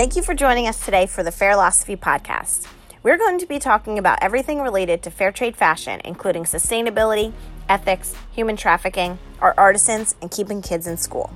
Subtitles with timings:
[0.00, 2.66] Thank you for joining us today for the Fairlosophy podcast.
[3.02, 7.34] We're going to be talking about everything related to fair trade fashion, including sustainability,
[7.68, 11.30] ethics, human trafficking, our artisans, and keeping kids in school.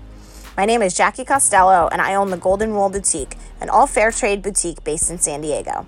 [0.57, 4.11] My name is Jackie Costello, and I own the Golden Rule Boutique, an all fair
[4.11, 5.87] trade boutique based in San Diego.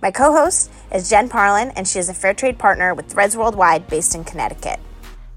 [0.00, 3.36] My co host is Jen Parlin, and she is a fair trade partner with Threads
[3.36, 4.80] Worldwide based in Connecticut.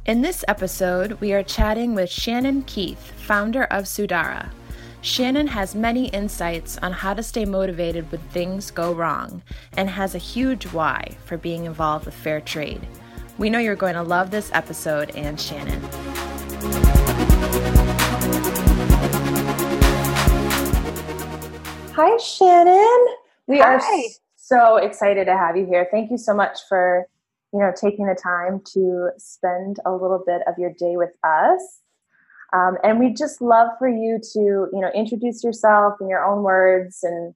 [0.05, 4.51] In this episode, we are chatting with Shannon Keith, founder of Sudara.
[5.01, 9.43] Shannon has many insights on how to stay motivated when things go wrong
[9.77, 12.85] and has a huge why for being involved with fair trade.
[13.37, 15.81] We know you're going to love this episode and Shannon.
[21.93, 23.15] Hi, Shannon.
[23.47, 23.75] We Hi.
[23.75, 23.81] are
[24.35, 25.87] so excited to have you here.
[25.91, 27.07] Thank you so much for,
[27.53, 31.81] you know, taking the time to spend a little bit of your day with us.
[32.53, 36.43] Um, and we'd just love for you to, you know, introduce yourself in your own
[36.43, 37.33] words and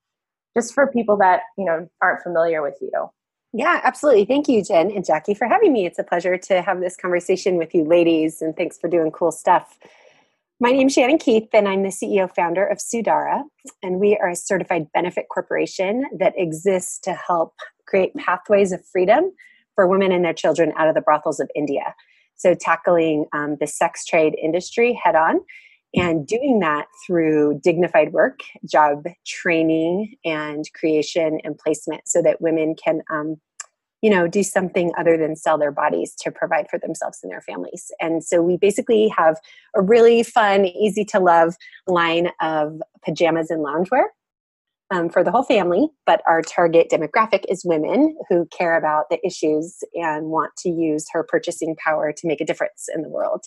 [0.56, 2.92] just for people that, you know, aren't familiar with you.
[3.54, 4.26] Yeah, absolutely.
[4.26, 5.86] Thank you, Jen and Jackie, for having me.
[5.86, 9.32] It's a pleasure to have this conversation with you ladies, and thanks for doing cool
[9.32, 9.78] stuff.
[10.62, 13.42] My name is Shannon Keith, and I'm the CEO founder of Sudara.
[13.84, 17.56] And we are a certified benefit corporation that exists to help
[17.88, 19.32] create pathways of freedom
[19.76, 21.96] for women and their children out of the brothels of India.
[22.42, 25.42] So, tackling um, the sex trade industry head on
[25.94, 28.40] and doing that through dignified work,
[28.70, 33.02] job training, and creation and placement so that women can.
[33.12, 33.38] Um,
[34.04, 37.42] you know, do something other than sell their bodies to provide for themselves and their
[37.42, 37.92] families.
[38.02, 39.38] And so we basically have
[39.76, 44.06] a really fun, easy to love line of pajamas and loungewear
[44.92, 49.26] um, for the whole family, but our target demographic is women who care about the
[49.26, 53.46] issues and want to use her purchasing power to make a difference in the world.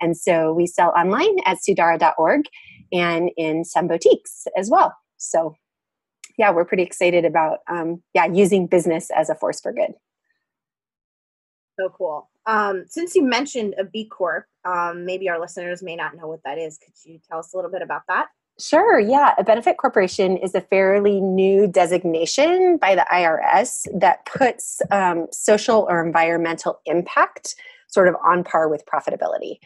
[0.00, 2.44] And so we sell online at sudara.org
[2.92, 4.94] and in some boutiques as well.
[5.16, 5.56] So,
[6.38, 9.92] yeah, we're pretty excited about um, yeah using business as a force for good.
[11.80, 12.30] So cool.
[12.46, 16.40] Um, since you mentioned a B Corp, um, maybe our listeners may not know what
[16.44, 16.78] that is.
[16.78, 18.28] Could you tell us a little bit about that?
[18.58, 19.34] Sure, yeah.
[19.36, 25.86] A benefit corporation is a fairly new designation by the IRS that puts um, social
[25.90, 27.54] or environmental impact
[27.88, 29.58] sort of on par with profitability.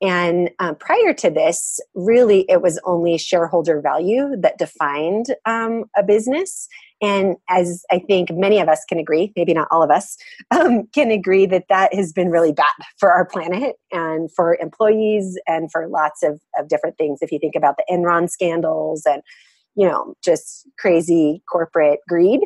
[0.00, 6.02] And um, prior to this, really, it was only shareholder value that defined um, a
[6.02, 6.68] business.
[7.00, 10.16] And as I think many of us can agree, maybe not all of us,
[10.50, 12.66] um, can agree that that has been really bad
[12.98, 17.18] for our planet and for employees and for lots of, of different things.
[17.22, 19.22] If you think about the Enron scandals and,
[19.76, 22.40] you know, just crazy corporate greed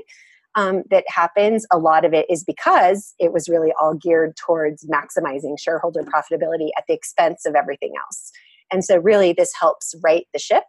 [0.55, 4.87] um, that happens, a lot of it is because it was really all geared towards
[4.87, 8.31] maximizing shareholder profitability at the expense of everything else.
[8.71, 10.65] And so, really, this helps right the ship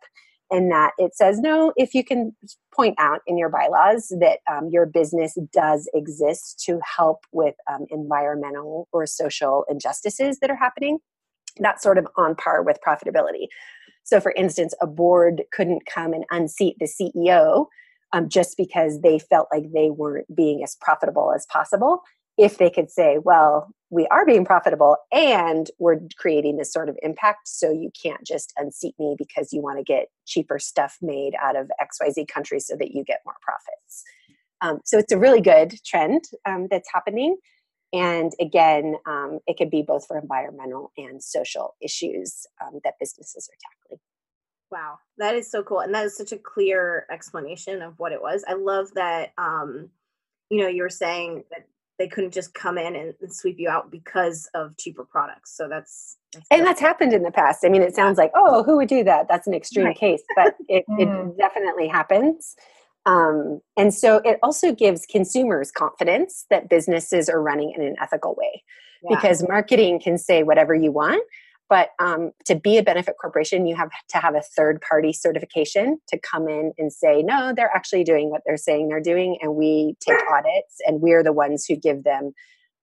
[0.54, 2.34] in that it says no if you can
[2.74, 7.86] point out in your bylaws that um, your business does exist to help with um,
[7.90, 11.00] environmental or social injustices that are happening
[11.60, 13.48] that's sort of on par with profitability.
[14.04, 17.66] So for instance a board couldn't come and unseat the ceo
[18.14, 22.04] um, just because they felt like they weren't being as profitable as possible
[22.44, 26.98] if they could say, well, we are being profitable and we're creating this sort of
[27.02, 31.36] impact, so you can't just unseat me because you want to get cheaper stuff made
[31.42, 34.04] out of XYZ country so that you get more profits.
[34.60, 37.38] Um, so it's a really good trend um, that's happening.
[37.94, 43.48] And again, um, it could be both for environmental and social issues um, that businesses
[43.50, 44.00] are tackling.
[44.70, 45.80] Wow, that is so cool.
[45.80, 48.44] And that is such a clear explanation of what it was.
[48.48, 49.92] I love that um,
[50.54, 51.68] you know, you were saying that
[52.00, 55.56] they couldn't just come in and, and sweep you out because of cheaper products.
[55.56, 57.64] So that's, that's and that's happened in the past.
[57.64, 59.28] I mean, it sounds like, oh, who would do that?
[59.30, 59.98] That's an extreme right.
[59.98, 61.30] case, but it, mm.
[61.30, 62.56] it definitely happens.
[63.06, 68.34] Um, and so it also gives consumers confidence that businesses are running in an ethical
[68.36, 68.64] way
[69.04, 69.16] yeah.
[69.16, 71.24] because marketing can say whatever you want
[71.74, 75.98] but um, to be a benefit corporation, you have to have a third party certification
[76.08, 79.40] to come in and say, no, they're actually doing what they're saying they're doing.
[79.42, 82.34] And we take audits and we're the ones who give them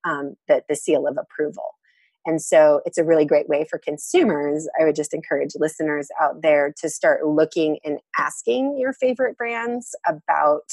[0.03, 1.77] um, the, the seal of approval.
[2.27, 4.69] And so it's a really great way for consumers.
[4.81, 9.95] I would just encourage listeners out there to start looking and asking your favorite brands
[10.05, 10.73] about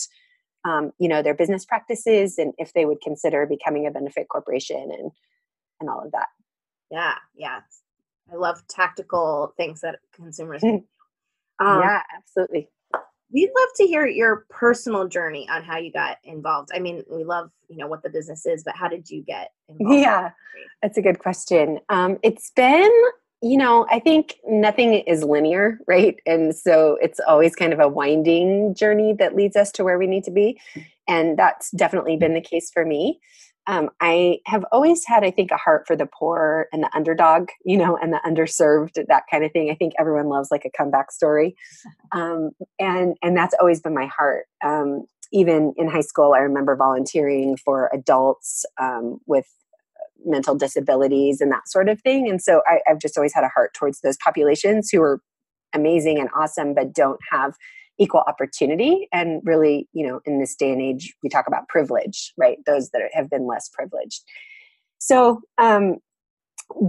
[0.65, 4.89] um, you know their business practices and if they would consider becoming a benefit corporation
[4.91, 5.11] and
[5.79, 6.29] and all of that.
[6.89, 7.59] Yeah, yeah.
[8.31, 10.63] I love tactical things that consumers.
[10.63, 10.83] um,
[11.59, 12.69] yeah, absolutely.
[13.31, 16.69] We'd love to hear your personal journey on how you got involved.
[16.73, 19.51] I mean, we love you know what the business is, but how did you get
[19.67, 19.99] involved?
[19.99, 20.31] Yeah,
[20.81, 21.79] that's a good question.
[21.89, 22.91] Um, it's been
[23.41, 26.15] you know, I think nothing is linear, right?
[26.25, 30.07] And so it's always kind of a winding journey that leads us to where we
[30.07, 30.59] need to be.
[31.07, 33.19] And that's definitely been the case for me.
[33.67, 37.49] Um, I have always had, I think, a heart for the poor and the underdog,
[37.65, 39.69] you know, and the underserved, that kind of thing.
[39.69, 41.55] I think everyone loves like a comeback story,
[42.13, 44.45] um, and and that's always been my heart.
[44.63, 49.45] Um, even in high school, I remember volunteering for adults um, with
[50.25, 52.29] mental disabilities and that sort of thing.
[52.29, 55.21] And so I, I've just always had a heart towards those populations who are
[55.73, 57.55] amazing and awesome, but don't have
[57.99, 59.07] equal opportunity.
[59.11, 62.57] And really, you know, in this day and age, we talk about privilege, right?
[62.65, 64.23] Those that have been less privileged.
[64.99, 65.97] So um,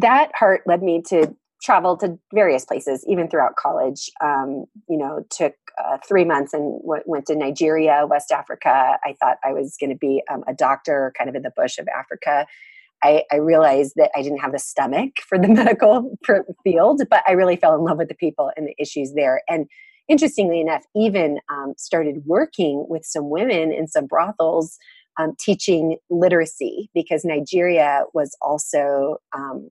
[0.00, 4.10] that heart led me to travel to various places, even throughout college.
[4.22, 8.98] Um, you know, took uh, three months and w- went to Nigeria, West Africa.
[9.04, 11.78] I thought I was going to be um, a doctor, kind of in the bush
[11.78, 12.46] of Africa.
[13.02, 16.18] I, I, realized that I didn't have the stomach for the medical
[16.64, 19.42] field, but I really fell in love with the people and the issues there.
[19.48, 19.66] And
[20.08, 24.78] interestingly enough, even um, started working with some women in some brothels
[25.18, 29.68] um, teaching literacy because Nigeria was also um,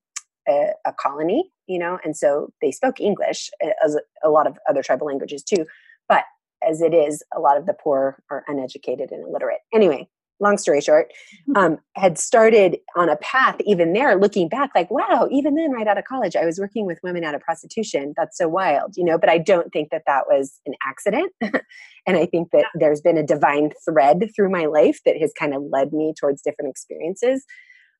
[0.47, 3.49] a, a, colony, you know, and so they spoke English
[3.83, 5.65] as a lot of other tribal languages too.
[6.09, 6.25] But
[6.67, 9.59] as it is, a lot of the poor are uneducated and illiterate.
[9.73, 11.11] Anyway, long story short,
[11.49, 11.57] mm-hmm.
[11.57, 15.87] um, had started on a path even there, looking back, like, wow, even then, right
[15.87, 18.13] out of college, I was working with women out of prostitution.
[18.15, 21.31] That's so wild, you know, but I don't think that that was an accident.
[21.41, 25.55] and I think that there's been a divine thread through my life that has kind
[25.55, 27.43] of led me towards different experiences.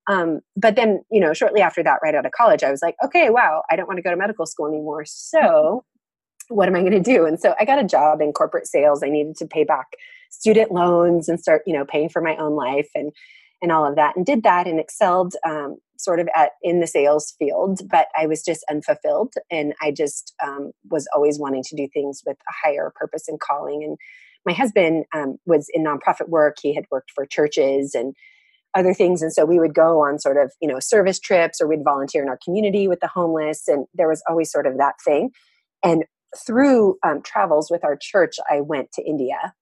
[0.08, 2.96] Um, but then, you know, shortly after that, right out of college, I was like,
[3.04, 5.04] okay, wow, I don't want to go to medical school anymore.
[5.06, 5.84] So,
[6.50, 7.26] what am I going to do?
[7.26, 9.04] And so I got a job in corporate sales.
[9.04, 9.88] I needed to pay back
[10.30, 13.12] student loans and start, you know, paying for my own life and
[13.60, 16.86] and all of that, and did that and excelled um, sort of at in the
[16.86, 17.82] sales field.
[17.90, 22.22] But I was just unfulfilled, and I just um, was always wanting to do things
[22.26, 23.84] with a higher purpose and calling.
[23.84, 23.98] And
[24.46, 26.58] my husband um, was in nonprofit work.
[26.62, 28.14] He had worked for churches and
[28.76, 31.68] other things and so we would go on sort of you know service trips or
[31.68, 34.94] we'd volunteer in our community with the homeless and there was always sort of that
[35.04, 35.32] thing
[35.84, 36.04] and
[36.36, 39.54] through um, travels with our church, I went to India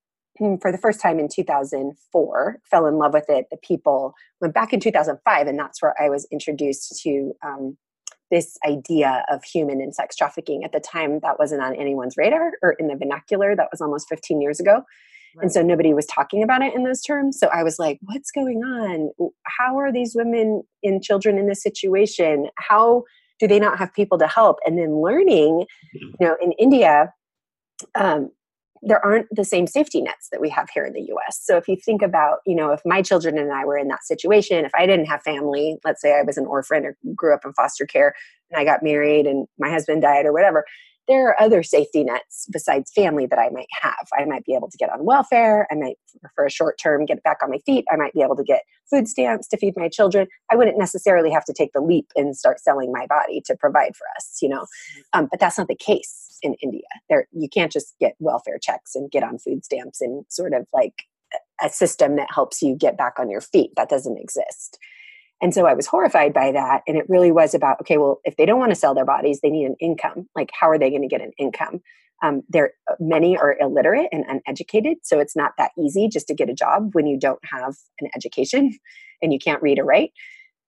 [0.62, 3.46] for the first time in 2004, fell in love with it.
[3.52, 7.78] The people went back in 2005, and that's where I was introduced to um,
[8.32, 10.64] this idea of human and sex trafficking.
[10.64, 13.56] At the time, that wasn't on anyone's radar or in the vernacular.
[13.56, 14.84] That was almost 15 years ago.
[15.36, 15.44] Right.
[15.44, 17.40] And so nobody was talking about it in those terms.
[17.40, 19.32] So I was like, what's going on?
[19.46, 22.48] How are these women and children in this situation?
[22.58, 23.04] How
[23.40, 27.14] do they not have people to help and then learning you know in india
[27.96, 28.30] um,
[28.82, 31.40] there aren't the same safety nets that we have here in the US.
[31.42, 34.04] So if you think about, you know, if my children and I were in that
[34.04, 37.46] situation, if I didn't have family, let's say I was an orphan or grew up
[37.46, 38.14] in foster care
[38.52, 40.66] and I got married and my husband died or whatever,
[41.08, 44.08] there are other safety nets besides family that I might have.
[44.18, 45.68] I might be able to get on welfare.
[45.72, 45.98] I might,
[46.34, 47.86] for a short term, get back on my feet.
[47.92, 50.28] I might be able to get food stamps to feed my children.
[50.52, 53.96] I wouldn't necessarily have to take the leap and start selling my body to provide
[53.96, 54.66] for us, you know.
[55.14, 56.82] Um, but that's not the case in India.
[57.10, 60.66] There, you can't just get welfare checks and get on food stamps and sort of
[60.74, 61.04] like
[61.64, 63.72] a system that helps you get back on your feet.
[63.76, 64.78] That doesn't exist.
[65.42, 66.82] And so I was horrified by that.
[66.88, 69.42] And it really was about okay, well, if they don't want to sell their bodies,
[69.42, 70.28] they need an income.
[70.36, 71.82] Like, how are they going to get an income?
[72.24, 76.50] Um, there, many are illiterate and uneducated, so it's not that easy just to get
[76.50, 78.72] a job when you don't have an education
[79.22, 80.12] and you can't read or write.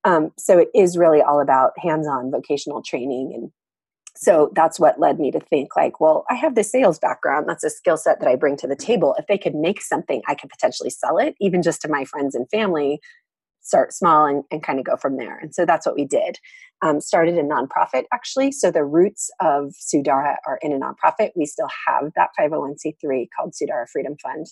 [0.04, 3.52] Um, so it is really all about hands-on vocational training and
[4.20, 7.64] so that's what led me to think like well i have the sales background that's
[7.64, 10.34] a skill set that i bring to the table if they could make something i
[10.34, 13.00] could potentially sell it even just to my friends and family
[13.68, 15.38] start small and, and kind of go from there.
[15.38, 16.40] And so that's what we did.
[16.82, 18.52] Um, started a nonprofit actually.
[18.52, 21.32] So the roots of Sudara are in a nonprofit.
[21.36, 24.46] We still have that 501c3 called Sudara Freedom Fund.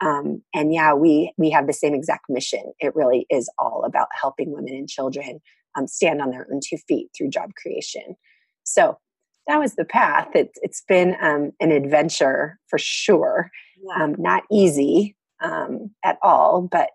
[0.00, 2.72] Um, and yeah, we we have the same exact mission.
[2.80, 5.40] It really is all about helping women and children
[5.76, 8.16] um, stand on their own two feet through job creation.
[8.64, 8.98] So
[9.46, 10.28] that was the path.
[10.34, 13.50] It, has been um, an adventure for sure.
[13.82, 14.04] Yeah.
[14.04, 16.90] Um, not easy um, at all, but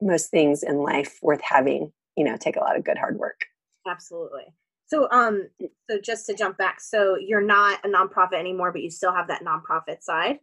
[0.00, 3.46] most things in life worth having, you know, take a lot of good hard work.
[3.86, 4.44] Absolutely.
[4.86, 5.48] So, um,
[5.88, 9.28] so just to jump back, so you're not a nonprofit anymore, but you still have
[9.28, 10.38] that nonprofit side.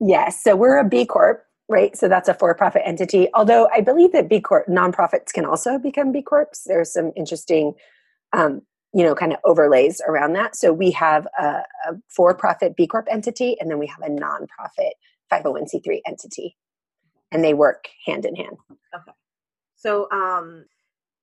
[0.00, 0.42] Yes.
[0.42, 1.96] So we're a B Corp, right?
[1.96, 3.28] So that's a for-profit entity.
[3.32, 6.50] Although I believe that B Corp nonprofits can also become B Corps.
[6.66, 7.72] There's some interesting,
[8.34, 8.60] um,
[8.92, 10.56] you know, kind of overlays around that.
[10.56, 14.90] So we have a, a for-profit B Corp entity, and then we have a nonprofit
[15.32, 16.56] 501c3 entity
[17.32, 18.56] and they work hand in hand.
[18.94, 19.12] Okay.
[19.76, 20.64] So, um,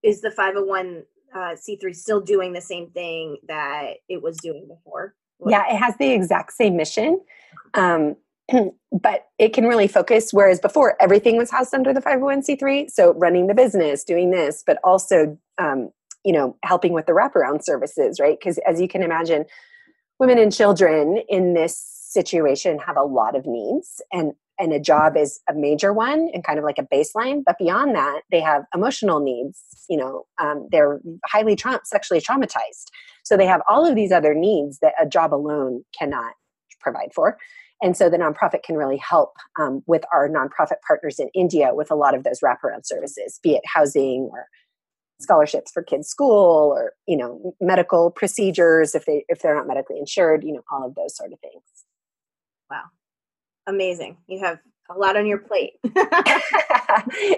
[0.03, 5.15] is the 501 uh, C3 still doing the same thing that it was doing before.
[5.47, 7.21] Yeah, it has the exact same mission.
[7.73, 8.15] Um,
[8.91, 13.47] but it can really focus whereas before everything was housed under the 501c3 so running
[13.47, 15.89] the business doing this but also um,
[16.25, 19.45] you know helping with the wraparound services right because as you can imagine
[20.19, 25.17] women and children in this situation have a lot of needs and and a job
[25.17, 28.63] is a major one and kind of like a baseline but beyond that they have
[28.73, 32.87] emotional needs you know um, they're highly tra- sexually traumatized.
[33.23, 36.33] So they have all of these other needs that a job alone cannot
[36.79, 37.37] provide for.
[37.81, 41.91] And so the nonprofit can really help um, with our nonprofit partners in india with
[41.91, 44.47] a lot of those wraparound services be it housing or
[45.19, 49.97] scholarships for kids school or you know medical procedures if they if they're not medically
[49.99, 51.63] insured you know all of those sort of things.
[52.69, 52.83] Wow
[53.67, 54.17] amazing.
[54.27, 55.73] You have a lot on your plate.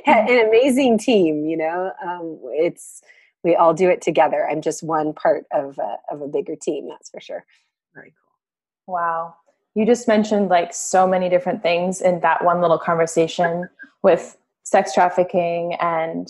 [0.05, 1.91] An amazing team you know?
[2.05, 3.01] Um, it's
[3.43, 4.47] we all do it together.
[4.49, 7.45] I'm just one part of a, of a bigger team that's for sure.
[7.93, 8.93] Very cool.
[8.93, 9.35] Wow.
[9.75, 13.69] You just mentioned like so many different things in that one little conversation
[14.01, 16.27] with sex trafficking and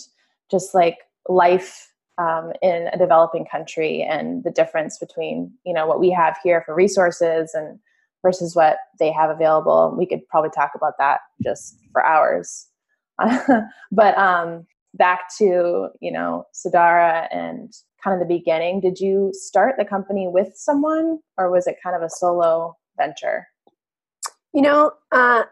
[0.51, 0.97] just like
[1.29, 6.37] life um, in a developing country and the difference between you know what we have
[6.43, 7.79] here for resources and
[8.25, 9.93] versus what they have available.
[9.95, 12.67] We could probably talk about that just for hours.
[13.91, 14.65] But um,
[14.95, 17.71] back to you know Sudara and
[18.03, 21.95] kind of the beginning did you start the company with someone or was it kind
[21.95, 23.47] of a solo venture?
[24.53, 25.43] You know uh,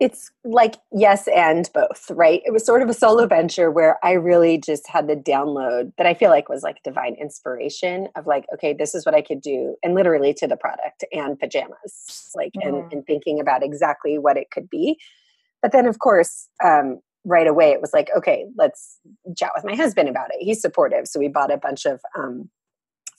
[0.00, 2.40] it's like yes and both, right?
[2.46, 6.06] It was sort of a solo venture where I really just had the download that
[6.06, 9.42] I feel like was like divine inspiration of like, okay, this is what I could
[9.42, 12.66] do, and literally to the product and pajamas, like, mm.
[12.66, 12.88] and, mm-hmm.
[12.92, 14.98] and thinking about exactly what it could be.
[15.60, 18.98] But then, of course, um, right away it was like, okay, let's
[19.36, 20.42] chat with my husband about it.
[20.42, 22.48] He's supportive, so we bought a bunch of um,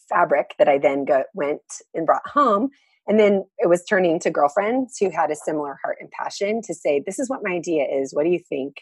[0.10, 1.62] fabric that I then got went
[1.94, 2.72] and brought home
[3.08, 6.74] and then it was turning to girlfriends who had a similar heart and passion to
[6.74, 8.14] say, This is what my idea is.
[8.14, 8.78] What do you think?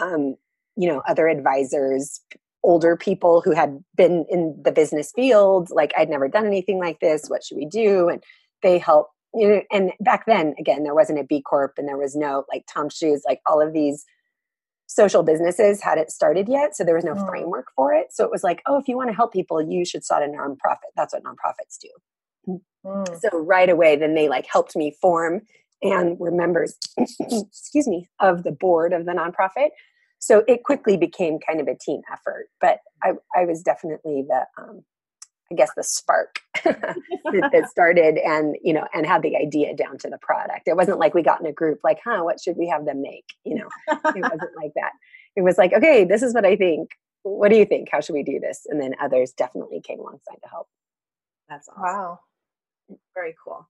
[0.00, 0.36] Um,
[0.76, 2.20] you know, other advisors,
[2.62, 7.00] older people who had been in the business field, like, I'd never done anything like
[7.00, 7.28] this.
[7.28, 8.08] What should we do?
[8.08, 8.22] And
[8.62, 9.08] they help.
[9.34, 12.44] You know, and back then, again, there wasn't a B Corp and there was no
[12.50, 14.04] like Tom Shoes, like all of these
[14.86, 16.74] social businesses hadn't started yet.
[16.74, 17.28] So there was no mm.
[17.28, 18.08] framework for it.
[18.12, 20.26] So it was like, oh, if you want to help people, you should start a
[20.26, 20.92] nonprofit.
[20.96, 21.88] That's what nonprofits do.
[22.48, 23.20] Mm.
[23.20, 25.42] So right away, then they like helped me form
[25.82, 29.70] and were members, excuse me, of the board of the nonprofit.
[30.18, 32.46] So it quickly became kind of a team effort.
[32.60, 34.82] But I, I was definitely the, um,
[35.52, 39.98] I guess, the spark that, that, started and you know and had the idea down
[39.98, 40.66] to the product.
[40.66, 43.02] It wasn't like we got in a group like, huh, what should we have them
[43.02, 43.26] make?
[43.44, 44.92] You know, it wasn't like that.
[45.36, 46.90] It was like, okay, this is what I think.
[47.22, 47.88] What do you think?
[47.92, 48.62] How should we do this?
[48.68, 50.68] And then others definitely came alongside to help.
[51.48, 51.82] That's awesome.
[51.82, 52.20] Wow
[53.14, 53.68] very cool.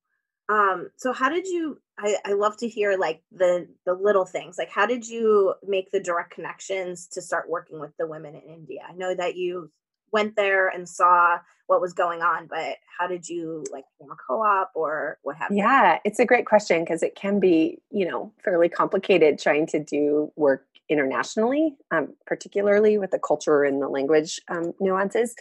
[0.48, 4.56] Um so how did you I, I love to hear like the the little things.
[4.58, 8.42] Like how did you make the direct connections to start working with the women in
[8.42, 8.80] india?
[8.88, 9.70] I know that you
[10.12, 14.16] went there and saw what was going on but how did you like form a
[14.16, 15.58] co-op or what happened?
[15.58, 19.82] Yeah it's a great question because it can be you know fairly complicated trying to
[19.82, 25.34] do work internationally um, particularly with the culture and the language um, nuances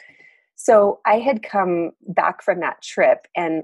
[0.56, 3.64] so I had come back from that trip and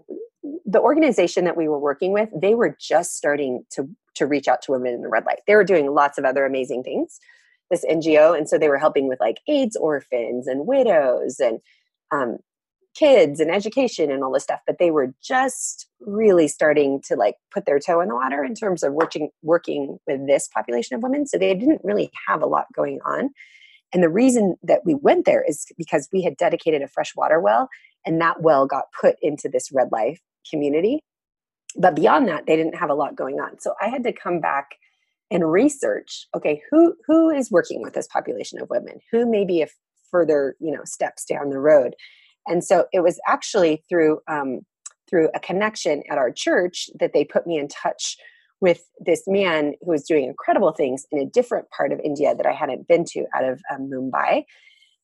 [0.66, 4.62] the organization that we were working with, they were just starting to to reach out
[4.62, 5.40] to women in the red light.
[5.48, 7.20] They were doing lots of other amazing things,
[7.70, 11.60] this NGO, and so they were helping with like AIDS orphans and widows and
[12.12, 12.38] um,
[12.94, 14.60] kids and education and all this stuff.
[14.68, 18.54] But they were just really starting to like put their toe in the water in
[18.54, 21.26] terms of working working with this population of women.
[21.26, 23.30] So they didn't really have a lot going on.
[23.94, 27.40] And the reason that we went there is because we had dedicated a fresh water
[27.40, 27.70] well,
[28.06, 30.20] and that well got put into this red light
[30.50, 31.00] community.
[31.78, 33.60] But beyond that, they didn't have a lot going on.
[33.60, 34.76] So I had to come back
[35.32, 39.62] and research okay who who is working with this population of women who may be
[39.62, 39.68] a
[40.12, 41.96] further you know steps down the road
[42.48, 44.62] and so it was actually through um,
[45.10, 48.18] through a connection at our church that they put me in touch
[48.62, 52.46] with this man who was doing incredible things in a different part of India that
[52.46, 54.46] I hadn't been to out of um, Mumbai.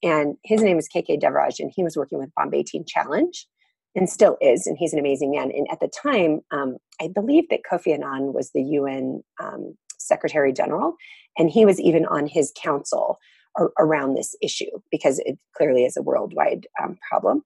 [0.04, 3.48] And his name is KK Devraj, and he was working with Bombay Teen Challenge
[3.96, 4.68] and still is.
[4.68, 5.52] And he's an amazing man.
[5.52, 10.54] And at the time, um, I believe that Kofi Annan was the UN um, Secretary
[10.54, 10.96] General,
[11.38, 13.18] and he was even on his council
[13.58, 17.42] ar- around this issue because it clearly is a worldwide um, problem.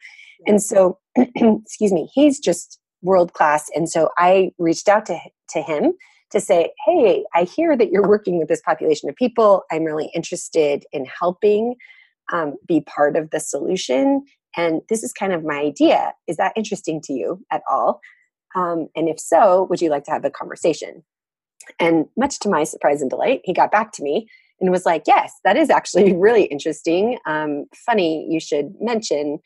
[0.46, 3.70] And so, excuse me, he's just world class.
[3.75, 5.93] And so I reached out to, to him
[6.31, 9.63] to say, Hey, I hear that you're working with this population of people.
[9.72, 11.75] I'm really interested in helping
[12.31, 14.24] um, be part of the solution.
[14.55, 16.13] And this is kind of my idea.
[16.27, 18.01] Is that interesting to you at all?
[18.55, 21.03] Um, and if so, would you like to have a conversation?
[21.79, 24.27] And much to my surprise and delight, he got back to me
[24.60, 27.17] and was like, Yes, that is actually really interesting.
[27.25, 29.39] Um, funny you should mention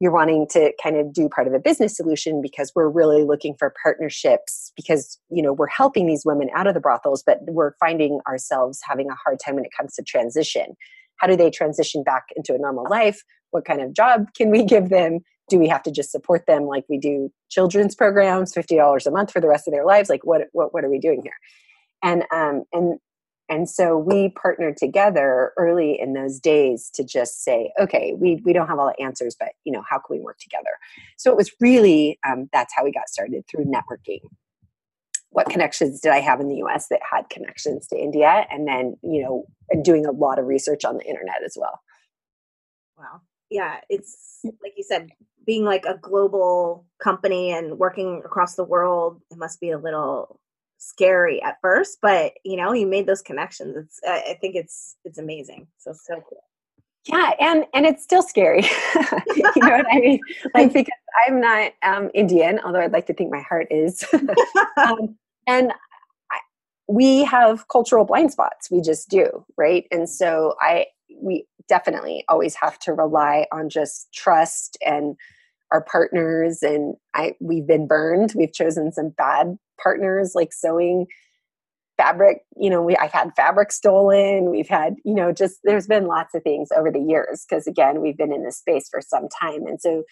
[0.00, 3.54] you're wanting to kind of do part of a business solution because we're really looking
[3.58, 7.72] for partnerships because you know we're helping these women out of the brothels but we're
[7.80, 10.76] finding ourselves having a hard time when it comes to transition.
[11.16, 13.22] How do they transition back into a normal life?
[13.50, 15.20] What kind of job can we give them?
[15.48, 19.32] Do we have to just support them like we do children's programs $50 a month
[19.32, 20.08] for the rest of their lives?
[20.08, 21.32] Like what what, what are we doing here?
[22.02, 22.98] And um and
[23.48, 28.52] and so we partnered together early in those days to just say okay we, we
[28.52, 30.70] don't have all the answers but you know how can we work together?
[31.16, 34.20] So it was really um, that's how we got started through networking.
[35.30, 38.46] What connections did i have in the us that had connections to india?
[38.50, 39.44] And then you know
[39.82, 41.80] doing a lot of research on the internet as well.
[42.96, 43.22] Wow.
[43.50, 45.10] Yeah it's like you said
[45.46, 50.40] being like a global company and working across the world it must be a little
[50.78, 53.76] scary at first, but you know, you made those connections.
[53.76, 55.66] It's I, think it's it's amazing.
[55.76, 56.44] So so cool.
[57.04, 58.62] Yeah, and and it's still scary.
[59.36, 60.20] you know what I mean?
[60.54, 64.04] Like because I'm not um, Indian, although I'd like to think my heart is.
[64.76, 65.16] um,
[65.46, 65.72] and
[66.30, 66.38] I,
[66.86, 68.70] we have cultural blind spots.
[68.70, 69.86] We just do, right?
[69.90, 70.86] And so I
[71.20, 75.16] we definitely always have to rely on just trust and
[75.72, 78.32] our partners and i we've been burned.
[78.36, 81.06] We've chosen some bad partners like sewing
[81.96, 84.50] fabric you know we i've had fabric stolen.
[84.50, 88.00] We've had you know just there's been lots of things over the years because again
[88.00, 90.04] we've been in this space for some time and so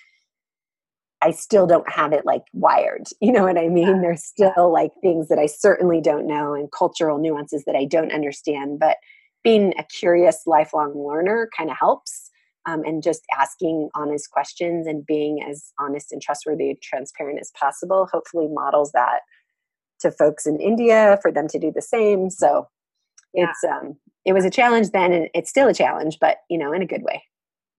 [1.23, 4.03] i still don't have it like wired you know what i mean?
[4.03, 8.13] There's still like things that i certainly don't know and cultural nuances that i don't
[8.13, 8.97] understand but
[9.45, 12.31] being a curious lifelong learner kind of helps
[12.67, 17.53] um, and just asking honest questions and being as honest and trustworthy and transparent as
[17.59, 19.21] possible hopefully models that
[20.01, 22.31] to folks in India for them to do the same.
[22.31, 22.67] So
[23.35, 23.51] yeah.
[23.51, 26.73] it's um it was a challenge then and it's still a challenge, but you know,
[26.73, 27.23] in a good way.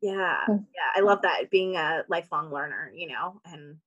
[0.01, 0.37] Yeah.
[0.45, 0.53] Hmm.
[0.53, 0.91] Yeah.
[0.95, 3.77] I love that being a lifelong learner, you know, and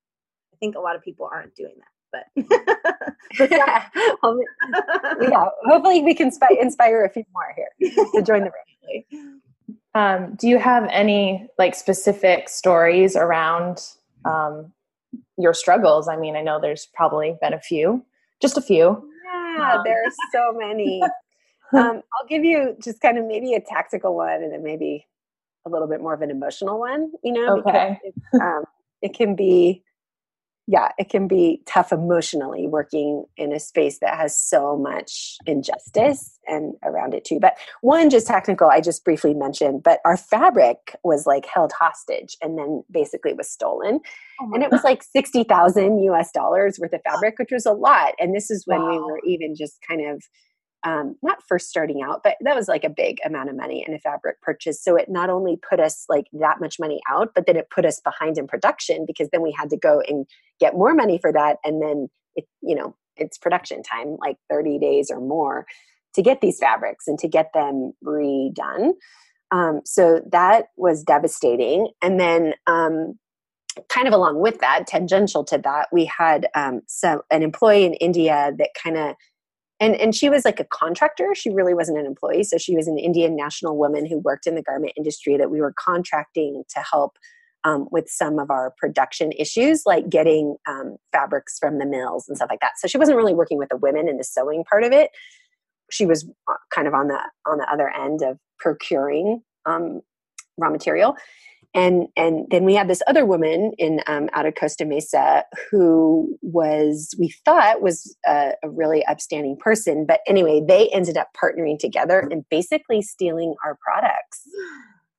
[0.52, 1.86] I think a lot of people aren't doing that.
[2.12, 2.26] But,
[3.50, 3.88] yeah.
[5.20, 9.40] yeah, hopefully we can sp- inspire a few more here to join the room.
[9.94, 13.80] Um, do you have any like specific stories around
[14.24, 14.72] um,
[15.36, 16.08] your struggles?
[16.08, 18.04] I mean, I know there's probably been a few.
[18.40, 19.02] Just a few.
[19.24, 19.82] Yeah, um.
[19.84, 21.02] there are so many.
[21.72, 25.06] um, I'll give you just kind of maybe a tactical one and then maybe
[25.66, 27.98] a little bit more of an emotional one, you know, okay.
[28.02, 28.64] because um,
[29.02, 29.82] it can be
[30.70, 36.38] yeah, it can be tough emotionally working in a space that has so much injustice
[36.46, 37.40] and around it too.
[37.40, 42.36] But one just technical, I just briefly mentioned, but our fabric was like held hostage
[42.40, 43.98] and then basically was stolen.
[44.40, 48.12] Oh and it was like 60,000 US dollars worth of fabric, which was a lot.
[48.20, 48.90] And this is when wow.
[48.90, 50.22] we were even just kind of
[50.82, 53.94] um, not first starting out, but that was like a big amount of money in
[53.94, 54.82] a fabric purchase.
[54.82, 57.84] So it not only put us like that much money out, but then it put
[57.84, 60.26] us behind in production because then we had to go and
[60.58, 61.58] get more money for that.
[61.64, 65.66] And then it, you know, it's production time, like 30 days or more
[66.14, 68.92] to get these fabrics and to get them redone.
[69.52, 71.88] Um, so that was devastating.
[72.02, 73.18] And then, um,
[73.88, 77.94] kind of along with that, tangential to that, we had um, some an employee in
[77.94, 79.14] India that kind of
[79.80, 81.34] and and she was like a contractor.
[81.34, 82.44] She really wasn't an employee.
[82.44, 85.60] So she was an indian national woman who worked in the garment industry that we
[85.60, 87.16] were contracting to help
[87.64, 92.36] um, with some of our production issues like getting um, fabrics from the mills and
[92.36, 92.72] stuff like that.
[92.78, 95.10] So she wasn't really working with the women in the sewing part of it.
[95.90, 100.00] She was uh, kind of on the on the other end of procuring um,
[100.56, 101.16] raw material
[101.74, 106.36] and and then we had this other woman in um, out of Costa Mesa who
[106.42, 111.78] was we thought was a, a, really upstanding person, but anyway, they ended up partnering
[111.78, 114.42] together and basically stealing our products.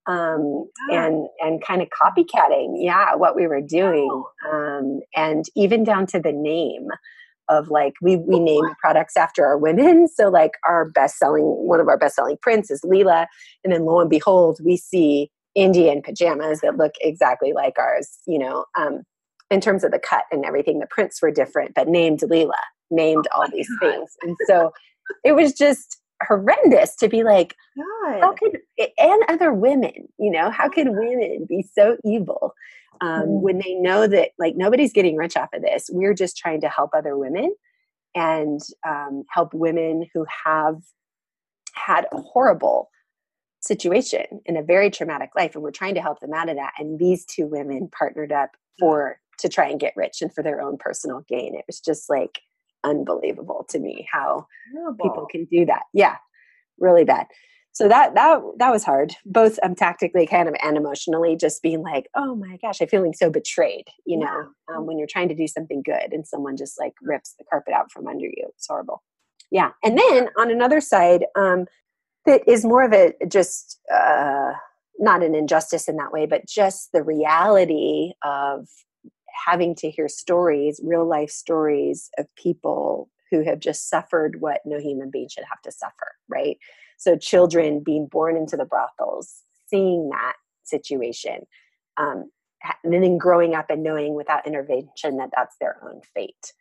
[0.07, 6.07] Um, and and kind of copycatting, yeah, what we were doing, um, and even down
[6.07, 6.87] to the name
[7.49, 10.07] of like we we name products after our women.
[10.15, 13.27] So like our best selling one of our best selling prints is Leela,
[13.63, 18.39] and then lo and behold, we see Indian pajamas that look exactly like ours, you
[18.39, 19.03] know, um,
[19.49, 20.79] in terms of the cut and everything.
[20.79, 22.53] The prints were different, but named Leela,
[22.89, 23.91] named oh all these God.
[23.91, 24.11] things.
[24.21, 24.71] And so
[25.23, 28.21] it was just horrendous to be like, God.
[28.21, 28.59] how could,
[28.97, 32.53] and other women, you know, how could women be so evil
[33.01, 33.41] um, mm.
[33.41, 35.89] when they know that like nobody's getting rich off of this?
[35.91, 37.53] We're just trying to help other women
[38.15, 40.77] and um, help women who have
[41.73, 42.89] had horrible
[43.61, 46.73] situation in a very traumatic life and we're trying to help them out of that
[46.79, 50.61] and these two women partnered up for to try and get rich and for their
[50.61, 51.55] own personal gain.
[51.55, 52.41] It was just like
[52.83, 55.03] unbelievable to me how Terrible.
[55.03, 55.83] people can do that.
[55.93, 56.17] Yeah
[56.81, 57.27] really bad.
[57.73, 61.81] So that that that was hard both um tactically kind of and emotionally just being
[61.81, 65.35] like oh my gosh i'm feeling so betrayed you know um, when you're trying to
[65.35, 68.49] do something good and someone just like rips the carpet out from under you.
[68.49, 69.01] It's horrible.
[69.51, 71.65] Yeah and then on another side um
[72.25, 74.51] that is more of a just uh,
[74.99, 78.67] not an injustice in that way, but just the reality of
[79.45, 84.79] having to hear stories, real life stories of people who have just suffered what no
[84.79, 86.57] human being should have to suffer, right?
[86.97, 91.47] So, children being born into the brothels, seeing that situation,
[91.97, 92.29] um,
[92.83, 96.53] and then growing up and knowing without intervention that that's their own fate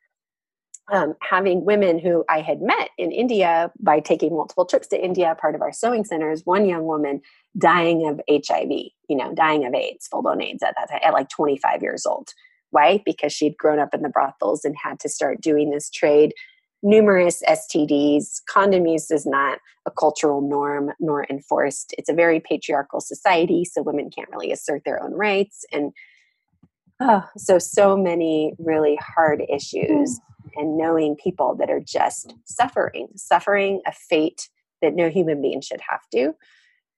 [0.93, 5.37] um, having women who I had met in India by taking multiple trips to India,
[5.41, 7.21] part of our sewing centers, one young woman
[7.57, 8.71] dying of HIV,
[9.09, 12.07] you know, dying of AIDS, full blown AIDS at that time, at like 25 years
[12.07, 12.31] old.
[12.71, 13.03] Why?
[13.05, 16.33] Because she'd grown up in the brothels and had to start doing this trade.
[16.83, 18.41] Numerous STDs.
[18.49, 21.95] Condom use is not a cultural norm nor enforced.
[21.99, 25.65] It's a very patriarchal society, so women can't really assert their own rights.
[25.73, 25.93] And
[27.01, 30.19] oh, so, so many really hard issues
[30.57, 34.49] and knowing people that are just suffering, suffering a fate
[34.83, 36.35] that no human being should have to,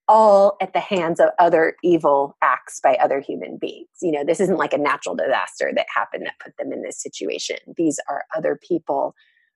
[0.08, 3.88] all at the hands of other evil acts by other human beings.
[4.00, 7.00] You know, this isn't like a natural disaster that happened that put them in this
[7.00, 7.56] situation.
[7.76, 9.14] These are other people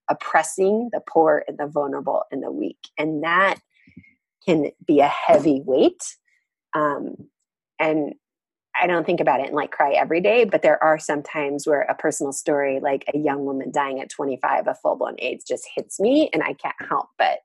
[0.08, 2.78] oppressing the poor and the vulnerable and the weak.
[2.96, 3.56] And that
[4.46, 6.16] can be a heavy weight.
[6.74, 7.16] Um,
[7.80, 8.14] and
[8.80, 11.66] I don't think about it and like cry every day, but there are some times
[11.66, 15.44] where a personal story, like a young woman dying at 25 of full blown AIDS,
[15.44, 17.38] just hits me, and I can't help but,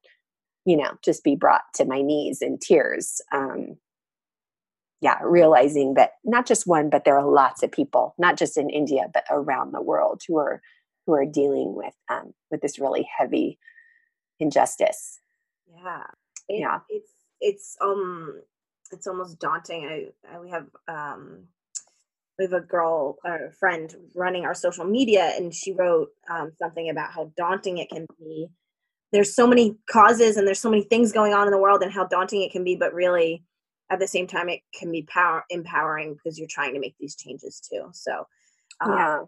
[0.65, 3.21] you know, just be brought to my knees in tears.
[3.31, 3.77] Um,
[5.01, 8.69] yeah, realizing that not just one, but there are lots of people, not just in
[8.69, 10.61] India, but around the world, who are
[11.07, 13.57] who are dealing with um, with this really heavy
[14.39, 15.19] injustice.
[15.67, 16.03] Yeah,
[16.47, 18.41] it, yeah, it's it's um
[18.91, 19.85] it's almost daunting.
[19.85, 21.47] I, I we have um,
[22.37, 26.89] we have a girl, a friend running our social media, and she wrote um, something
[26.89, 28.47] about how daunting it can be.
[29.11, 31.91] There's so many causes and there's so many things going on in the world, and
[31.91, 32.75] how daunting it can be.
[32.75, 33.43] But really,
[33.89, 37.15] at the same time, it can be power empowering because you're trying to make these
[37.15, 37.89] changes too.
[37.93, 38.25] So,
[38.79, 39.19] um, yeah.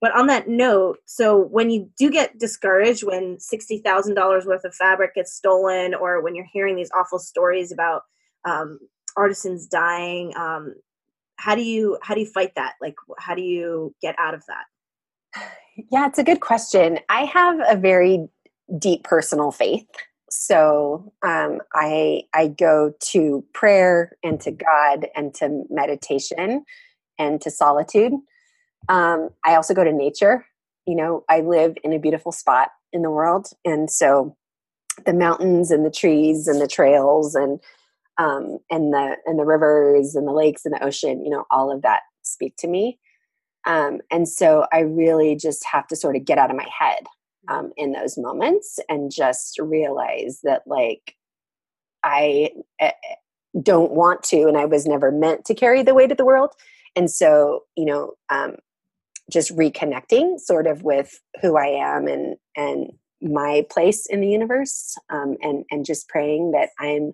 [0.00, 4.64] But on that note, so when you do get discouraged when sixty thousand dollars worth
[4.64, 8.02] of fabric gets stolen, or when you're hearing these awful stories about
[8.44, 8.78] um,
[9.16, 10.74] artisans dying um,
[11.40, 12.74] how do you how do you fight that?
[12.80, 15.50] Like how do you get out of that?
[15.90, 16.98] Yeah it's a good question.
[17.08, 18.28] I have a very
[18.78, 19.86] deep personal faith.
[20.30, 26.64] So um, i i go to prayer and to god and to meditation
[27.18, 28.12] and to solitude.
[28.88, 30.44] Um, i also go to nature.
[30.86, 33.48] You know i live in a beautiful spot in the world.
[33.64, 34.36] And so
[35.06, 37.60] the mountains and the trees and the trails and
[38.20, 41.72] um, and the and the rivers and the lakes and the ocean you know all
[41.72, 42.98] of that speak to me.
[43.66, 47.04] Um, and so i really just have to sort of get out of my head
[47.48, 51.14] um, in those moments and just realize that like
[52.02, 52.90] i uh,
[53.62, 56.52] don't want to and i was never meant to carry the weight of the world.
[56.96, 58.56] And so you know um,
[59.30, 64.96] just reconnecting sort of with who i am and and my place in the universe
[65.10, 67.12] um, and and just praying that i'm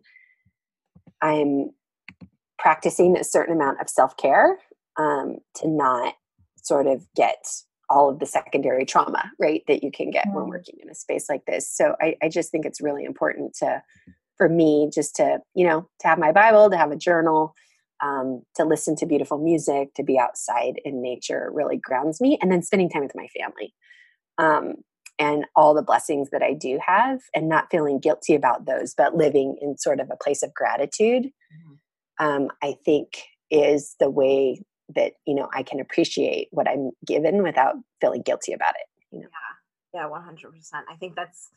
[1.23, 1.71] I'm
[2.59, 4.59] practicing a certain amount of self care
[4.99, 6.15] um, to not
[6.57, 7.45] sort of get
[7.89, 10.35] all of the secondary trauma, right, that you can get mm.
[10.35, 11.71] when working in a space like this.
[11.71, 13.83] So I, I just think it's really important to,
[14.37, 17.55] for me, just to, you know, to have my Bible, to have a journal,
[18.03, 22.39] um, to listen to beautiful music, to be outside in nature really grounds me.
[22.43, 23.73] And then spending time with my family.
[24.39, 24.75] Um,
[25.19, 29.17] and all the blessings that I do have and not feeling guilty about those, but
[29.17, 32.27] living in sort of a place of gratitude, mm-hmm.
[32.27, 34.63] um, I think is the way
[34.95, 38.87] that, you know, I can appreciate what I'm given without feeling guilty about it.
[39.11, 39.29] You know?
[39.95, 40.03] Yeah.
[40.03, 40.09] Yeah.
[40.09, 40.83] 100%.
[40.91, 41.51] I think that's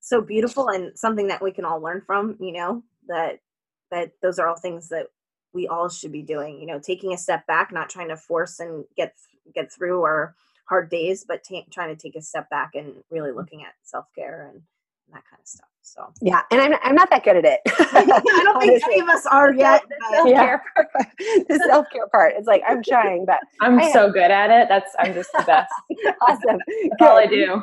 [0.00, 3.40] so beautiful and something that we can all learn from, you know, that,
[3.90, 5.06] that those are all things that
[5.52, 8.60] we all should be doing, you know, taking a step back, not trying to force
[8.60, 9.14] and get,
[9.52, 10.36] get through or,
[10.70, 13.36] hard days, but t- trying to take a step back and really mm.
[13.36, 15.66] looking at self care and, and, that kind of stuff.
[15.82, 17.60] So yeah, and I'm I'm not that good at it.
[17.66, 18.04] I
[18.44, 19.82] don't think any of us are yet.
[19.88, 20.88] The self care part,
[21.48, 22.34] the self care part.
[22.36, 24.68] It's like I'm trying, but I'm I so good at it.
[24.68, 25.72] That's I'm just the best.
[26.22, 26.60] awesome.
[26.90, 27.62] That's all I do.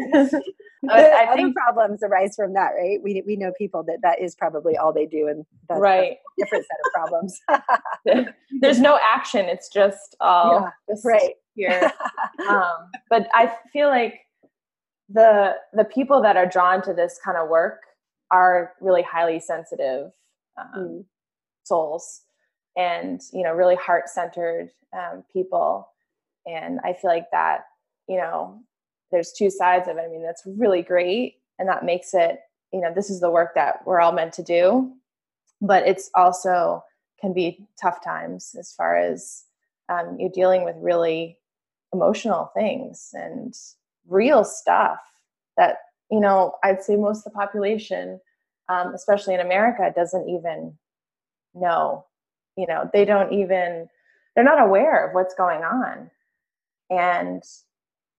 [0.00, 2.98] I think other problems arise from that, right?
[3.02, 6.50] We we know people that that is probably all they do, and that's, right, that's
[6.50, 8.34] different set of problems.
[8.60, 11.92] There's no action; it's just all yeah, just right here.
[12.48, 14.20] um, but I feel like
[15.08, 17.80] the the people that are drawn to this kind of work
[18.30, 20.10] are really highly sensitive
[20.58, 21.04] um, mm.
[21.64, 22.22] souls,
[22.76, 25.88] and you know, really heart centered um, people.
[26.44, 27.66] And I feel like that,
[28.08, 28.60] you know,
[29.12, 30.04] there's two sides of it.
[30.04, 31.36] I mean, that's really great.
[31.58, 32.40] And that makes it,
[32.72, 34.92] you know, this is the work that we're all meant to do.
[35.60, 36.82] But it's also
[37.20, 39.44] can be tough times as far as
[39.88, 41.38] um, you're dealing with really
[41.92, 43.54] emotional things and
[44.08, 44.98] real stuff
[45.56, 45.76] that,
[46.10, 48.20] you know, I'd say most of the population,
[48.68, 50.76] um, especially in America, doesn't even
[51.54, 52.06] know.
[52.56, 53.88] You know, they don't even,
[54.34, 56.10] they're not aware of what's going on.
[56.90, 57.42] And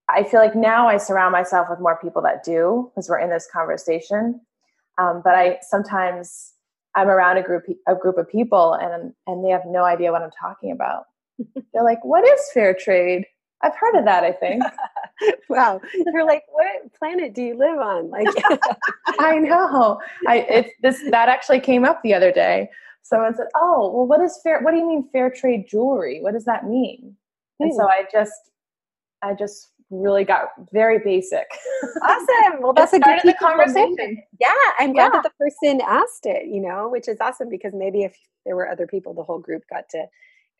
[0.09, 3.29] I feel like now I surround myself with more people that do because we're in
[3.29, 4.41] this conversation.
[4.97, 6.53] Um, but I sometimes
[6.95, 10.21] I'm around a group a group of people and and they have no idea what
[10.21, 11.05] I'm talking about.
[11.73, 13.25] They're like, "What is fair trade?"
[13.63, 14.23] I've heard of that.
[14.23, 14.61] I think.
[15.49, 18.27] wow, you're like, "What planet do you live on?" Like,
[19.19, 19.99] I know.
[20.27, 22.69] I it's this that actually came up the other day.
[23.03, 24.61] Someone said, "Oh, well, what is fair?
[24.61, 26.19] What do you mean fair trade jewelry?
[26.21, 27.15] What does that mean?"
[27.59, 27.89] And so hmm.
[27.89, 28.51] I just
[29.23, 29.69] I just
[30.01, 31.45] really got very basic.
[32.01, 32.61] Awesome.
[32.61, 34.21] Well, that's a good the conversation.
[34.39, 35.21] Yeah, I'm glad yeah.
[35.21, 36.47] that the person asked it.
[36.47, 39.63] You know, which is awesome because maybe if there were other people, the whole group
[39.69, 40.05] got to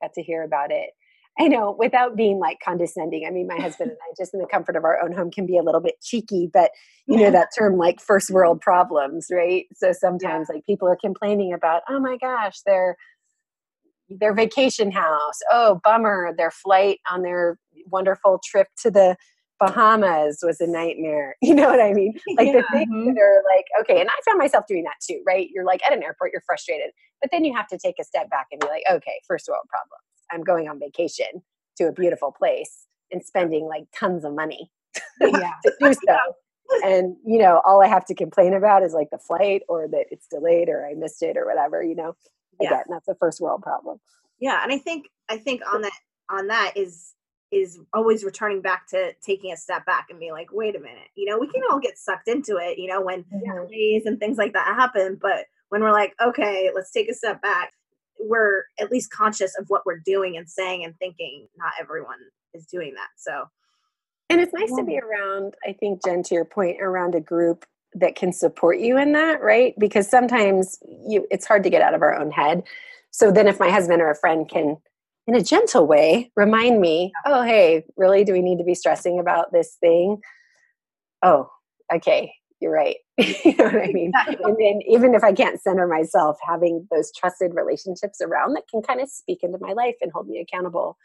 [0.02, 0.92] got to hear about it.
[1.40, 3.26] I know, without being like condescending.
[3.28, 5.48] I mean, my husband and I, just in the comfort of our own home, can
[5.48, 6.70] be a little bit cheeky, but
[7.08, 9.66] you know that term like first world problems, right?
[9.74, 10.56] So sometimes yeah.
[10.56, 12.96] like people are complaining about, oh my gosh, their
[14.10, 15.40] their vacation house.
[15.52, 17.58] Oh, bummer, their flight on their
[17.90, 19.16] wonderful trip to the
[19.60, 21.36] Bahamas was a nightmare.
[21.42, 22.14] You know what I mean?
[22.38, 22.54] Like yeah.
[22.54, 23.14] the things mm-hmm.
[23.14, 25.50] that are like, okay, and I found myself doing that too, right?
[25.54, 26.92] You're like at an airport, you're frustrated,
[27.22, 29.66] but then you have to take a step back and be like, okay, first world
[29.70, 30.04] problems.
[30.32, 31.44] I'm going on vacation
[31.78, 34.72] to a beautiful place and spending like tons of money
[35.22, 35.54] yeah.
[35.64, 36.18] to do so.
[36.84, 40.06] And you know, all I have to complain about is like the flight or that
[40.10, 42.16] it's delayed or I missed it or whatever, you know.
[42.62, 44.00] Again, that's a first world problem.
[44.40, 45.92] Yeah, and I think I think on that
[46.30, 47.14] on that is
[47.54, 51.10] is always returning back to taking a step back and being like, wait a minute,
[51.16, 54.08] you know, we can all get sucked into it, you know, when mm-hmm.
[54.08, 55.18] and things like that happen.
[55.22, 57.74] But when we're like, okay, let's take a step back,
[58.20, 61.48] we're at least conscious of what we're doing and saying and thinking.
[61.58, 62.20] Not everyone
[62.54, 63.10] is doing that.
[63.18, 63.50] So,
[64.30, 64.78] and it's nice yeah.
[64.78, 68.80] to be around, I think, Jen, to your point, around a group that can support
[68.80, 69.74] you in that, right?
[69.78, 72.64] Because sometimes you it's hard to get out of our own head.
[73.12, 74.78] So then if my husband or a friend can
[75.28, 79.20] in a gentle way remind me oh hey really do we need to be stressing
[79.20, 80.20] about this thing?
[81.22, 81.50] Oh
[81.94, 82.98] okay you're right.
[83.44, 84.12] You know what i mean?
[84.16, 88.82] And then even if i can't center myself having those trusted relationships around that can
[88.82, 90.98] kind of speak into my life and hold me accountable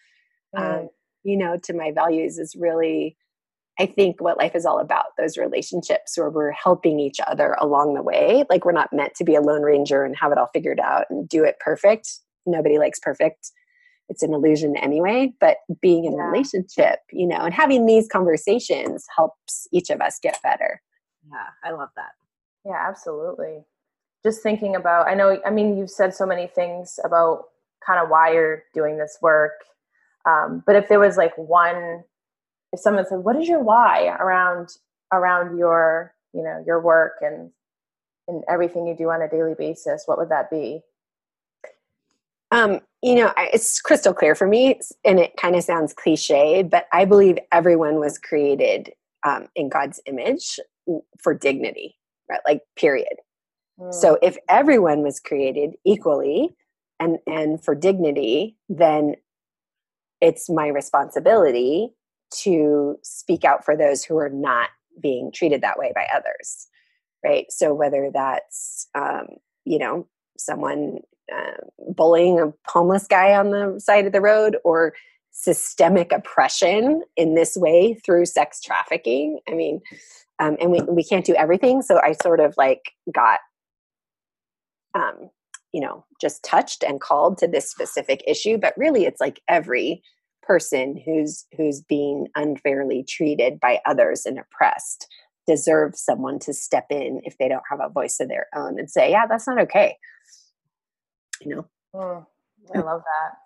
[0.57, 0.83] mm.
[0.83, 0.89] um,
[1.25, 3.17] you know to my values is really
[3.79, 7.95] i think what life is all about those relationships where we're helping each other along
[7.95, 10.49] the way like we're not meant to be a lone ranger and have it all
[10.53, 12.09] figured out and do it perfect.
[12.47, 13.51] Nobody likes perfect
[14.09, 19.07] it's an illusion anyway but being in a relationship you know and having these conversations
[19.17, 20.81] helps each of us get better.
[21.31, 22.13] Yeah i love that.
[22.65, 23.65] Yeah absolutely.
[24.25, 27.45] Just thinking about i know i mean you've said so many things about
[27.87, 29.53] kind of why you're doing this work
[30.27, 32.03] um, but if there was like one
[32.73, 34.71] if someone said what is your why around
[35.13, 37.51] around your you know your work and
[38.27, 40.03] and everything you do on a daily basis?
[40.07, 40.83] what would that be
[42.51, 46.87] um, you know, it's crystal clear for me, and it kind of sounds cliche, but
[46.93, 48.91] I believe everyone was created
[49.27, 50.59] um, in God's image
[51.23, 51.97] for dignity,
[52.29, 52.41] right?
[52.47, 53.15] Like, period.
[53.79, 53.95] Mm.
[53.95, 56.57] So, if everyone was created equally
[56.99, 59.15] and and for dignity, then
[60.21, 61.91] it's my responsibility
[62.43, 66.67] to speak out for those who are not being treated that way by others,
[67.25, 67.47] right?
[67.51, 69.27] So, whether that's um,
[69.65, 70.99] you know someone
[71.35, 74.95] uh, bullying a homeless guy on the side of the road or
[75.31, 79.39] systemic oppression in this way through sex trafficking.
[79.49, 79.81] I mean,
[80.41, 81.83] um, and we, we can't do everything.
[81.83, 83.41] So I sort of like got,
[84.95, 85.31] um,
[85.73, 88.59] you know, just touched and called to this specific issue.
[88.59, 90.03] But really, it's like every
[90.43, 95.07] person who's who's being unfairly treated by others and oppressed
[95.47, 98.91] deserves someone to step in if they don't have a voice of their own and
[98.91, 99.97] say, yeah, that's not okay
[101.41, 101.69] you know.
[101.95, 102.27] Mm,
[102.75, 103.39] i love that.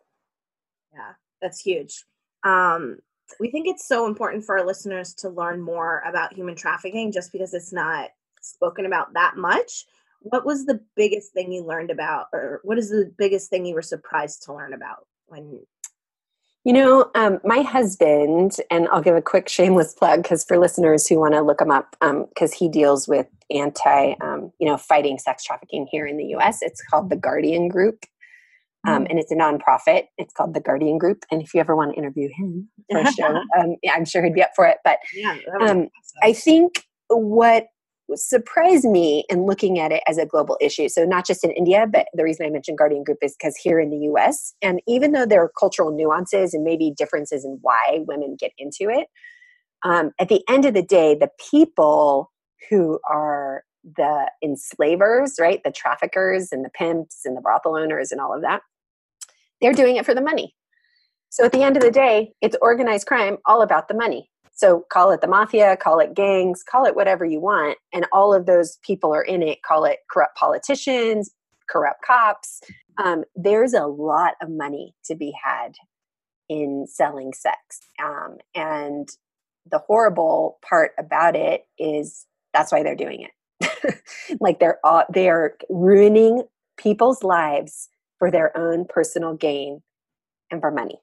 [0.95, 2.05] Yeah that's huge.
[2.45, 2.99] Um
[3.41, 7.33] we think it's so important for our listeners to learn more about human trafficking just
[7.33, 8.11] because it's not
[8.43, 9.87] spoken about that much.
[10.21, 13.75] What was the biggest thing you learned about, or what is the biggest thing you
[13.75, 15.61] were surprised to learn about when
[16.65, 21.09] you know, um, my husband, and I'll give a quick shameless plug because for listeners
[21.09, 24.77] who want to look him up, because um, he deals with anti, um, you know,
[24.77, 26.63] fighting sex trafficking here in the U.S.
[26.63, 28.05] It's called the Guardian Group,
[28.87, 29.11] um, mm.
[29.11, 30.05] and it's a nonprofit.
[30.19, 33.13] It's called the Guardian Group, and if you ever want to interview him for a
[33.13, 34.79] show, um, yeah, I'm sure he'd be up for it.
[34.85, 35.89] But yeah, um,
[36.23, 37.67] I think what
[38.17, 40.89] surprised me in looking at it as a global issue.
[40.89, 43.81] So, not just in India, but the reason I mentioned Guardian Group is because here
[43.81, 48.01] in the US, and even though there are cultural nuances and maybe differences in why
[48.07, 49.09] women get into it,
[49.83, 52.31] um, at the end of the day, the people
[52.71, 58.21] who are the enslavers, right, the traffickers and the pimps and the brothel owners and
[58.21, 58.63] all of that,
[59.61, 60.55] they're doing it for the money.
[61.31, 64.29] So, at the end of the day, it's organized crime all about the money.
[64.55, 67.79] So call it the mafia, call it gangs, call it whatever you want.
[67.93, 69.63] And all of those people are in it.
[69.63, 71.31] Call it corrupt politicians,
[71.69, 72.61] corrupt cops.
[72.99, 75.75] Um, there's a lot of money to be had
[76.49, 77.81] in selling sex.
[78.03, 79.09] Um, and
[79.71, 84.01] the horrible part about it is that's why they're doing it.
[84.41, 86.43] like they're all, they are ruining
[86.77, 87.89] people's lives
[88.19, 89.83] for their own personal gain
[90.51, 90.99] and for money.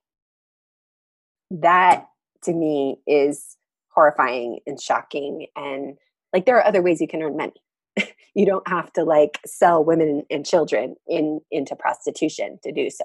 [1.50, 2.06] That
[2.44, 3.58] to me is
[3.94, 5.48] horrifying and shocking.
[5.56, 5.98] And
[6.34, 7.54] like there are other ways you can earn money.
[8.36, 13.04] You don't have to like sell women and children in into prostitution to do so.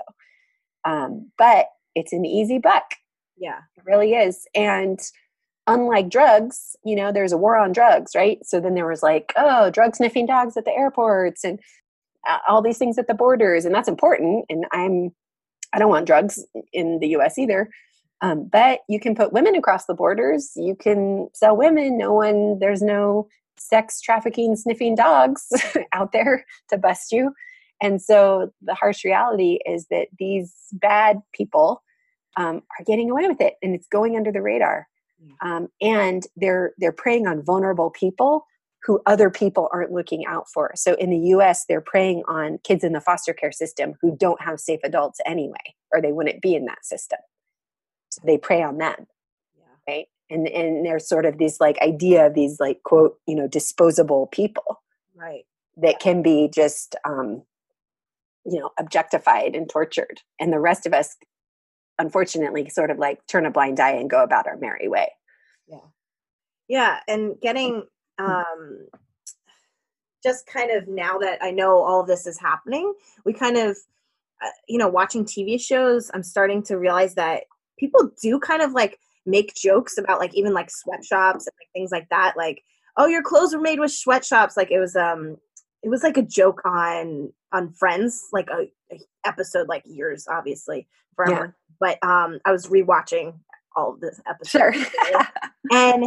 [0.84, 2.84] Um, but it's an easy buck.
[3.36, 3.60] Yeah.
[3.76, 4.46] It really is.
[4.54, 5.00] And
[5.66, 8.38] unlike drugs you know there's a war on drugs right?
[8.44, 11.58] So then there was like oh drug sniffing dogs at the airports and
[12.28, 13.64] uh, all these things at the borders.
[13.64, 14.44] And that's important.
[14.50, 15.10] And i'm
[15.72, 17.70] i don't want drugs in the us either
[18.24, 20.52] um, but you can put women across the borders.
[20.56, 21.98] You can sell women.
[21.98, 25.46] No one, there's no sex trafficking, sniffing dogs
[25.92, 27.34] out there to bust you.
[27.82, 31.82] And so the harsh reality is that these bad people
[32.38, 34.88] um, are getting away with it, and it's going under the radar.
[35.42, 38.46] Um, and they're they're preying on vulnerable people
[38.84, 40.72] who other people aren't looking out for.
[40.76, 44.40] So in the U.S., they're preying on kids in the foster care system who don't
[44.40, 47.18] have safe adults anyway, or they wouldn't be in that system
[48.24, 49.06] they prey on them
[49.56, 49.94] yeah.
[49.94, 50.06] right?
[50.30, 54.26] And and there's sort of this like idea of these like quote you know disposable
[54.28, 54.82] people
[55.14, 55.44] right.
[55.76, 57.42] that can be just um
[58.44, 60.20] you know objectified and tortured.
[60.40, 61.16] And the rest of us
[61.98, 65.12] unfortunately sort of like turn a blind eye and go about our merry way.
[65.68, 65.78] Yeah.
[66.68, 67.84] Yeah and getting
[68.18, 68.86] um
[70.24, 72.92] just kind of now that i know all of this is happening
[73.24, 73.76] we kind of
[74.42, 77.44] uh, you know watching tv shows i'm starting to realize that
[77.78, 81.90] people do kind of like make jokes about like even like sweatshops and like things
[81.90, 82.62] like that like
[82.96, 85.36] oh your clothes were made with sweatshops like it was um
[85.82, 90.86] it was like a joke on on friends like a, a episode like years obviously
[91.16, 91.74] forever yeah.
[91.80, 93.34] but um i was rewatching
[93.76, 94.86] all of this episode sure.
[95.72, 96.04] and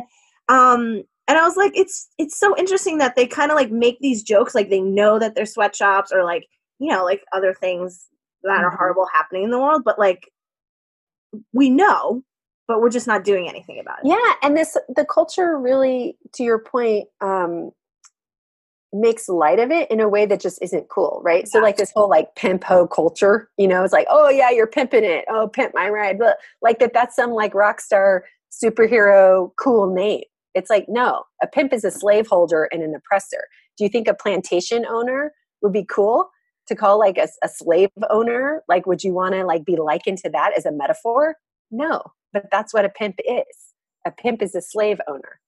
[0.50, 4.00] um and i was like it's it's so interesting that they kind of like make
[4.00, 6.46] these jokes like they know that they're sweatshops or like
[6.80, 8.08] you know like other things
[8.44, 8.66] that mm-hmm.
[8.66, 10.32] are horrible happening in the world but like
[11.54, 12.24] we know
[12.68, 14.08] but we're just not doing anything about it.
[14.08, 17.72] Yeah and this the culture really to your point um
[18.94, 21.44] makes light of it in a way that just isn't cool right?
[21.44, 21.50] Yeah.
[21.50, 24.68] so like this whole like pimp ho culture you know it's like oh yeah you're
[24.68, 25.26] pimping it.
[25.30, 26.20] Oh pimp my ride.
[26.20, 30.24] But like that that's some like rock star superhero cool name.
[30.56, 33.48] It's like no a pimp is a slaveholder and an oppressor.
[33.78, 36.30] Do you think a plantation owner would be cool
[36.68, 40.18] to call like a, a slave owner like would you want to like be likened
[40.20, 41.36] to that as a metaphor?
[41.72, 42.02] No
[42.34, 43.74] but that's what a pimp is.
[44.06, 45.40] A pimp is a slave owner.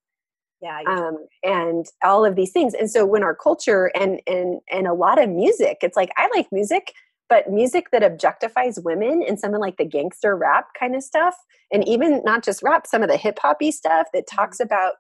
[0.62, 4.88] Yeah um, and all of these things and so when our culture and and and
[4.88, 6.92] a lot of music it's like i like music
[7.30, 11.34] but music that objectifies women and some of like the gangster rap kind of stuff
[11.72, 14.66] and even not just rap some of the hip hoppy stuff that talks mm-hmm.
[14.66, 14.94] about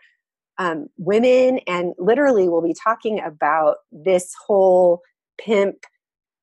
[0.60, 5.02] um, women and literally we'll be talking about this whole
[5.38, 5.76] pimp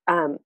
[0.07, 0.37] um,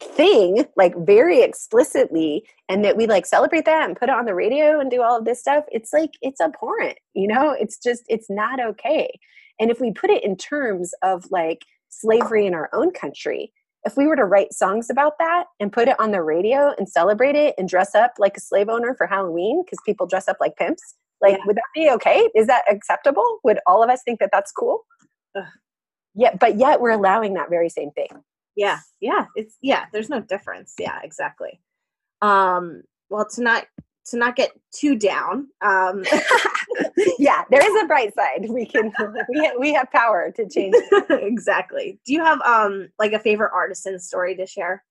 [0.00, 4.34] thing like very explicitly and that we like celebrate that and put it on the
[4.34, 7.54] radio and do all of this stuff it's like it's abhorrent you know?
[7.58, 9.18] It's just it's not okay.
[9.58, 13.52] And if we put it in terms of like slavery in our own country
[13.84, 16.88] if we were to write songs about that and put it on the radio and
[16.88, 20.36] celebrate it and dress up like a slave owner for halloween because people dress up
[20.40, 21.44] like pimps like yeah.
[21.46, 22.30] would that be okay?
[22.34, 23.40] Is that acceptable?
[23.44, 24.86] Would all of us think that that's cool?
[25.36, 25.44] Ugh
[26.14, 28.08] yeah but yet we're allowing that very same thing
[28.56, 31.60] yeah yeah it's yeah there's no difference yeah exactly
[32.22, 33.66] um well tonight
[34.10, 35.48] to not get too down.
[35.62, 36.04] Um,
[37.18, 38.46] yeah, there is a bright side.
[38.48, 38.92] We can
[39.28, 40.74] we have, we have power to change.
[41.10, 41.98] exactly.
[42.04, 44.84] Do you have um like a favorite artisan story to share?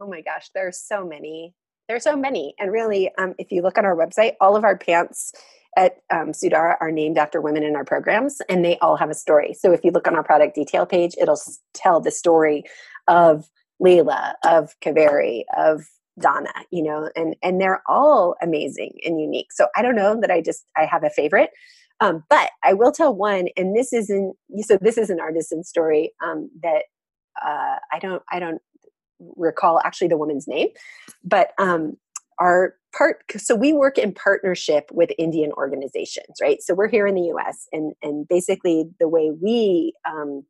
[0.00, 1.54] Oh my gosh, there's so many.
[1.88, 4.76] There's so many, and really, um, if you look on our website, all of our
[4.76, 5.32] pants
[5.76, 9.14] at um, Sudara are named after women in our programs, and they all have a
[9.14, 9.54] story.
[9.54, 11.40] So if you look on our product detail page, it'll
[11.74, 12.64] tell the story
[13.08, 13.48] of
[13.78, 15.86] Leila, of Kaveri, of
[16.18, 19.52] Donna, you know, and and they're all amazing and unique.
[19.52, 21.50] So I don't know that I just I have a favorite,
[22.00, 26.12] um, but I will tell one, and this isn't so this is an artisan story
[26.24, 26.84] um, that
[27.44, 28.62] uh, I don't I don't
[29.36, 30.68] recall actually the woman's name,
[31.22, 31.96] but um,
[32.38, 36.62] our part so we work in partnership with Indian organizations, right?
[36.62, 37.66] So we're here in the U.S.
[37.72, 40.44] and and basically the way we um,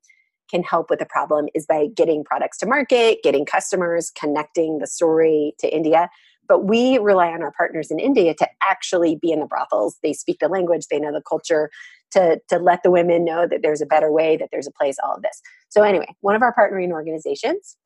[0.50, 4.86] can help with the problem is by getting products to market, getting customers, connecting the
[4.86, 6.08] story to India.
[6.48, 9.98] But we rely on our partners in India to actually be in the brothels.
[10.02, 11.70] They speak the language, they know the culture,
[12.12, 14.96] to, to let the women know that there's a better way, that there's a place,
[15.02, 15.42] all of this.
[15.70, 17.76] So, anyway, one of our partnering organizations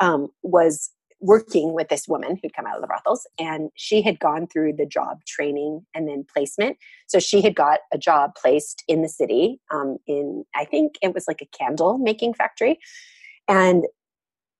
[0.00, 0.90] um, was
[1.20, 4.72] working with this woman who'd come out of the brothels and she had gone through
[4.72, 6.76] the job training and then placement.
[7.06, 11.14] So she had got a job placed in the city um, in i think it
[11.14, 12.78] was like a candle making factory.
[13.48, 13.84] And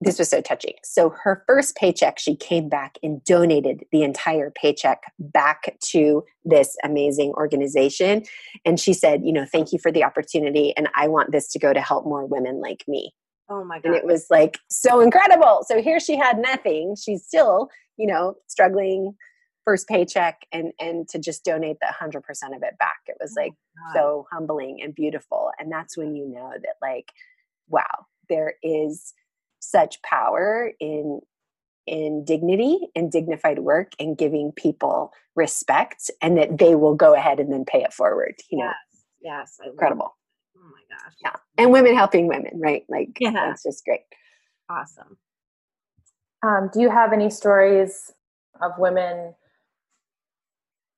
[0.00, 4.50] this was so touching so her first paycheck she came back and donated the entire
[4.50, 8.22] paycheck back to this amazing organization.
[8.64, 11.58] And she said you know thank you for the opportunity and i want this to
[11.58, 13.12] go to help more women like me
[13.50, 13.88] Oh my god.
[13.88, 15.64] And it was like so incredible.
[15.66, 16.96] So here she had nothing.
[16.96, 19.14] She's still, you know, struggling
[19.64, 22.16] first paycheck and and to just donate the 100%
[22.56, 23.00] of it back.
[23.06, 23.52] It was oh like
[23.94, 25.50] so humbling and beautiful.
[25.58, 27.12] And that's when you know that like
[27.68, 29.12] wow, there is
[29.60, 31.20] such power in
[31.86, 37.40] in dignity and dignified work and giving people respect and that they will go ahead
[37.40, 38.70] and then pay it forward, you know.
[39.22, 39.58] Yes.
[39.58, 40.14] yes incredible
[40.56, 41.14] Oh my gosh.
[41.22, 41.36] Yeah.
[41.56, 42.84] And women helping women, right?
[42.88, 43.32] Like, yeah.
[43.32, 44.00] that's just great.
[44.70, 45.16] Awesome.
[46.42, 48.12] Um, do you have any stories
[48.62, 49.34] of women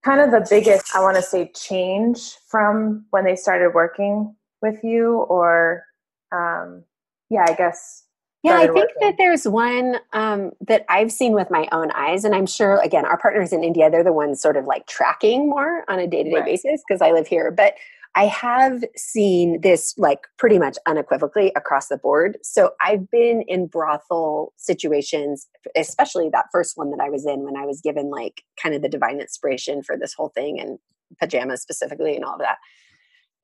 [0.04, 4.82] kind of the biggest, I want to say, change from when they started working with
[4.82, 5.16] you?
[5.28, 5.84] Or,
[6.32, 6.84] um,
[7.30, 8.04] yeah, I guess.
[8.42, 8.96] Yeah, I think working.
[9.02, 12.24] that there's one um, that I've seen with my own eyes.
[12.24, 15.48] And I'm sure, again, our partners in India, they're the ones sort of like tracking
[15.48, 17.50] more on a day to day basis because I live here.
[17.50, 17.74] But
[18.16, 22.38] I have seen this like pretty much unequivocally across the board.
[22.42, 25.46] So I've been in brothel situations,
[25.76, 28.82] especially that first one that I was in when I was given like kind of
[28.82, 30.78] the divine inspiration for this whole thing and
[31.20, 32.58] pajamas specifically and all of that.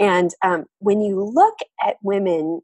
[0.00, 2.60] And um, when you look at women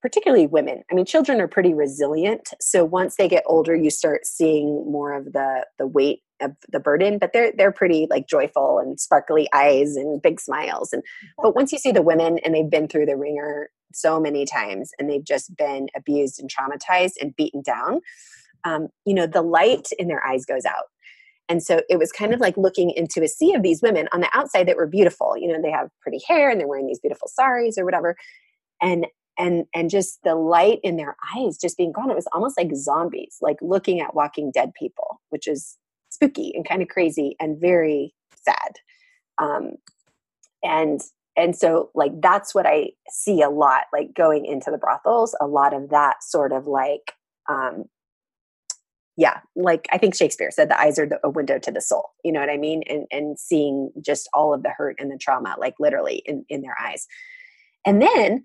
[0.00, 0.82] particularly women.
[0.90, 5.12] I mean children are pretty resilient so once they get older you start seeing more
[5.12, 9.48] of the the weight of the burden but they're they're pretty like joyful and sparkly
[9.52, 11.02] eyes and big smiles and
[11.42, 14.92] but once you see the women and they've been through the ringer so many times
[14.98, 18.00] and they've just been abused and traumatized and beaten down
[18.64, 20.84] um, you know the light in their eyes goes out.
[21.50, 24.20] And so it was kind of like looking into a sea of these women on
[24.20, 27.00] the outside that were beautiful you know they have pretty hair and they're wearing these
[27.00, 28.16] beautiful saris or whatever
[28.82, 29.06] and
[29.38, 32.10] and and just the light in their eyes just being gone.
[32.10, 35.76] It was almost like zombies like looking at walking dead people which is
[36.10, 38.76] spooky and kind of crazy and very sad.
[39.38, 39.72] Um
[40.62, 41.00] and
[41.36, 45.46] and so like that's what i see a lot like going into the brothels a
[45.46, 47.12] lot of that sort of like
[47.48, 47.84] um
[49.16, 52.10] yeah like i think shakespeare said the eyes are the, a window to the soul
[52.24, 52.82] you know what i mean?
[52.88, 56.60] And and seeing just all of the hurt and the trauma like literally in in
[56.62, 57.06] their eyes.
[57.86, 58.42] And then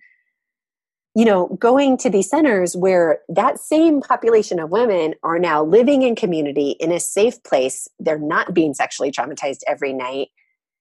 [1.16, 6.02] you know, going to these centers where that same population of women are now living
[6.02, 7.88] in community in a safe place.
[8.00, 10.30] They're not being sexually traumatized every night.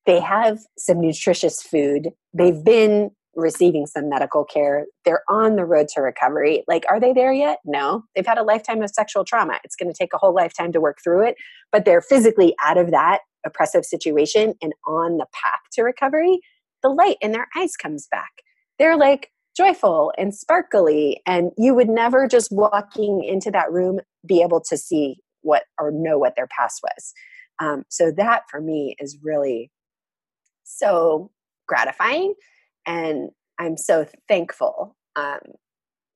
[0.06, 2.10] They have some nutritious food.
[2.32, 4.86] They've been receiving some medical care.
[5.04, 6.64] They're on the road to recovery.
[6.66, 7.58] Like, are they there yet?
[7.64, 8.04] No.
[8.14, 9.58] They've had a lifetime of sexual trauma.
[9.64, 11.36] It's going to take a whole lifetime to work through it,
[11.70, 16.40] but they're physically out of that oppressive situation and on the path to recovery.
[16.82, 18.30] The light in their eyes comes back.
[18.78, 24.42] They're like, joyful and sparkly and you would never just walking into that room be
[24.42, 27.12] able to see what or know what their past was.
[27.58, 29.70] Um, so that for me is really
[30.64, 31.30] so
[31.66, 32.34] gratifying
[32.86, 35.40] and i'm so thankful um,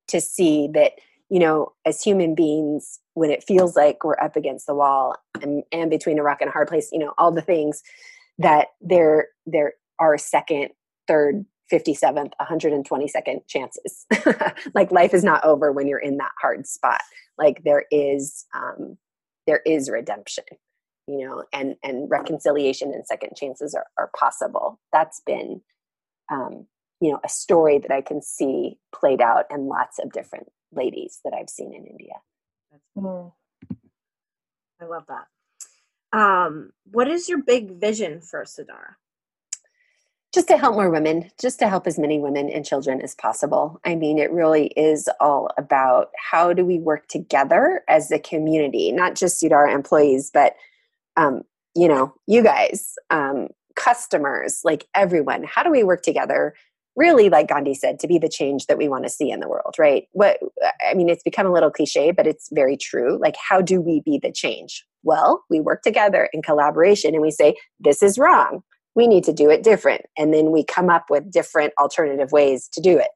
[0.08, 0.92] to see that
[1.28, 5.62] you know as human beings when it feels like we're up against the wall and,
[5.72, 7.82] and between a rock and a hard place you know all the things
[8.38, 10.68] that there there are second
[11.06, 14.06] third 57th 122nd chances.
[14.74, 17.00] Like life is not over when you're in that hard spot.
[17.38, 18.98] Like there is um
[19.46, 20.44] there is redemption
[21.06, 24.80] you know and and reconciliation and second chances are, are possible.
[24.92, 25.62] That's been
[26.30, 26.66] um,
[27.00, 31.20] you know a story that i can see played out in lots of different ladies
[31.24, 32.14] that i've seen in india.
[32.96, 33.32] Mm.
[34.80, 35.26] i love that.
[36.12, 38.94] Um, what is your big vision for Sudara
[40.36, 43.80] just to help more women, just to help as many women and children as possible.
[43.86, 48.92] I mean, it really is all about how do we work together as a community,
[48.92, 50.54] not just Sudara employees, but
[51.16, 51.40] um,
[51.74, 55.42] you know, you guys, um, customers, like everyone.
[55.42, 56.54] How do we work together?
[56.96, 59.48] Really, like Gandhi said, to be the change that we want to see in the
[59.48, 60.04] world, right?
[60.12, 60.38] What
[60.86, 63.18] I mean, it's become a little cliche, but it's very true.
[63.18, 64.84] Like, how do we be the change?
[65.02, 68.62] Well, we work together in collaboration and we say, this is wrong
[68.96, 70.02] we need to do it different.
[70.18, 73.10] And then we come up with different alternative ways to do it.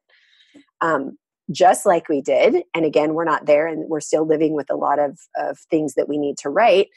[0.79, 1.17] Um,
[1.51, 4.75] just like we did and again we're not there and we're still living with a
[4.75, 6.87] lot of, of things that we need to write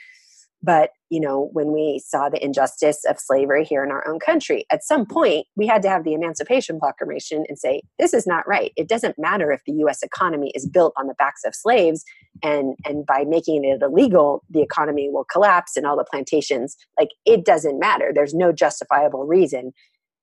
[0.65, 4.65] but, you know, when we saw the injustice of slavery here in our own country,
[4.71, 8.47] at some point we had to have the Emancipation Proclamation and say, this is not
[8.49, 8.73] right.
[8.77, 12.05] It doesn't matter if the US economy is built on the backs of slaves
[12.43, 16.77] and, and by making it illegal, the economy will collapse and all the plantations.
[16.99, 18.13] Like, it doesn't matter.
[18.15, 19.73] There's no justifiable reason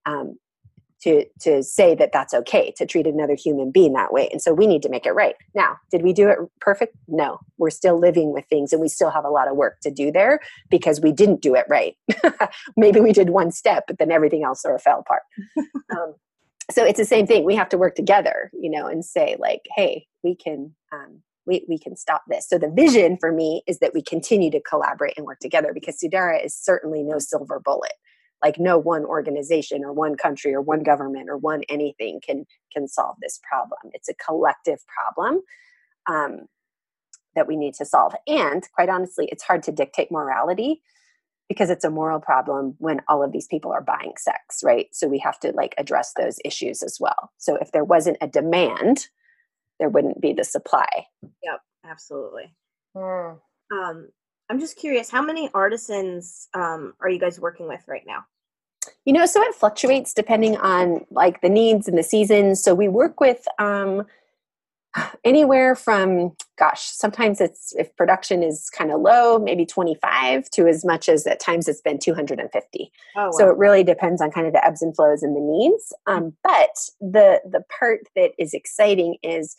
[0.05, 0.37] um,
[1.03, 4.29] to to say that that's okay to treat another human being that way.
[4.31, 5.35] And so we need to make it right.
[5.55, 6.95] Now did we do it perfect?
[7.07, 7.39] No.
[7.57, 10.11] We're still living with things and we still have a lot of work to do
[10.11, 10.39] there
[10.69, 11.95] because we didn't do it right.
[12.77, 15.23] Maybe we did one step but then everything else sort of fell apart.
[15.91, 16.15] Um,
[16.71, 17.43] so it's the same thing.
[17.43, 21.65] We have to work together you know and say like hey we can um, we,
[21.67, 22.47] we can stop this.
[22.47, 25.99] So the vision for me is that we continue to collaborate and work together because
[25.99, 27.93] Sudara is certainly no silver bullet
[28.43, 32.87] like no one organization or one country or one government or one anything can can
[32.87, 33.91] solve this problem.
[33.93, 35.41] It's a collective problem
[36.09, 36.47] um,
[37.35, 38.13] that we need to solve.
[38.27, 40.81] And quite honestly it's hard to dictate morality
[41.49, 44.87] because it's a moral problem when all of these people are buying sex right?
[44.91, 47.31] So we have to like address those issues as well.
[47.37, 49.07] So if there wasn't a demand
[49.79, 51.07] there wouldn't be the supply.
[51.21, 52.55] Yep absolutely.
[52.95, 53.39] Mm.
[53.71, 54.09] um,
[54.51, 58.25] I'm just curious, how many artisans um, are you guys working with right now?
[59.05, 62.61] You know, so it fluctuates depending on like the needs and the seasons.
[62.61, 64.05] So we work with um,
[65.23, 70.83] anywhere from, gosh, sometimes it's if production is kind of low, maybe 25 to as
[70.83, 72.91] much as at times it's been 250.
[73.15, 73.31] Oh, wow.
[73.31, 75.93] So it really depends on kind of the ebbs and flows and the needs.
[76.07, 79.55] Um, but the the part that is exciting is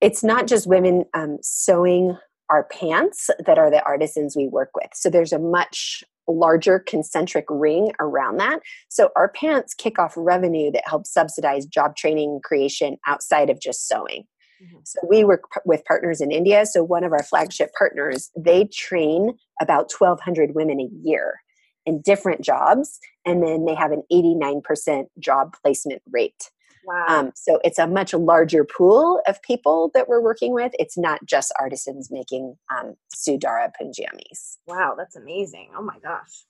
[0.00, 2.16] it's not just women um, sewing
[2.54, 4.90] our pants that are the artisans we work with.
[4.94, 8.60] So there's a much larger concentric ring around that.
[8.88, 13.88] So our pants kick off revenue that helps subsidize job training creation outside of just
[13.88, 14.22] sewing.
[14.62, 14.76] Mm-hmm.
[14.84, 16.64] So we work p- with partners in India.
[16.64, 21.40] So one of our flagship partners, they train about 1,200 women a year
[21.84, 26.50] in different jobs, and then they have an 89% job placement rate.
[26.86, 27.06] Wow.
[27.08, 30.72] Um, so it's a much larger pool of people that we're working with.
[30.78, 34.58] It's not just artisans making um, Sudara pajamas.
[34.66, 35.70] Wow, that's amazing.
[35.76, 36.44] Oh my gosh.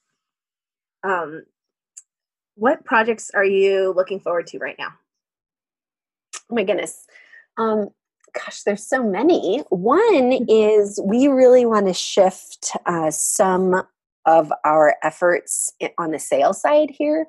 [1.04, 1.44] Um,
[2.56, 4.94] what projects are you looking forward to right now?
[6.50, 7.06] Oh my goodness.
[7.56, 7.88] Um,
[8.34, 9.60] gosh, there's so many.
[9.70, 13.82] One is we really want to shift uh, some
[14.26, 17.26] of our efforts on the sales side here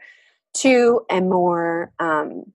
[0.55, 2.53] to a more um,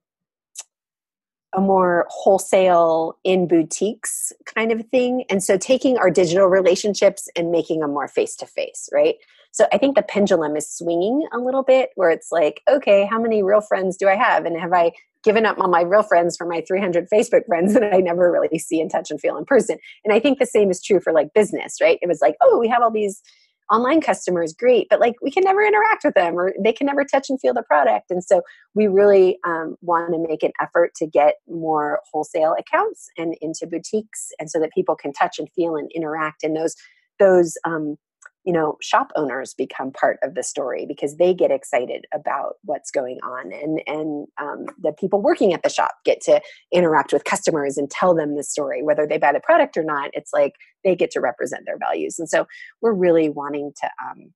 [1.53, 5.25] a more wholesale in boutiques kind of thing.
[5.29, 9.17] And so taking our digital relationships and making them more face to face, right?
[9.53, 13.21] So I think the pendulum is swinging a little bit where it's like, okay, how
[13.21, 14.45] many real friends do I have?
[14.45, 14.93] And have I
[15.25, 18.59] given up on my real friends for my 300 Facebook friends that I never really
[18.59, 19.79] see and touch and feel in person?
[20.05, 21.99] And I think the same is true for like business, right?
[22.01, 23.23] It was like, oh, we have all these
[23.71, 27.05] online customers great but like we can never interact with them or they can never
[27.05, 28.11] touch and feel the product.
[28.11, 28.43] And so
[28.75, 33.67] we really um, want to make an effort to get more wholesale accounts and into
[33.67, 36.75] boutiques and so that people can touch and feel and interact and those
[37.19, 37.97] those um,
[38.45, 42.91] you know shop owners become part of the story because they get excited about what's
[42.91, 46.41] going on and and um, the people working at the shop get to
[46.73, 50.11] interact with customers and tell them the story whether they buy the product or not.
[50.13, 52.19] It's like they get to represent their values.
[52.19, 52.47] And so
[52.81, 54.33] we're really wanting to um,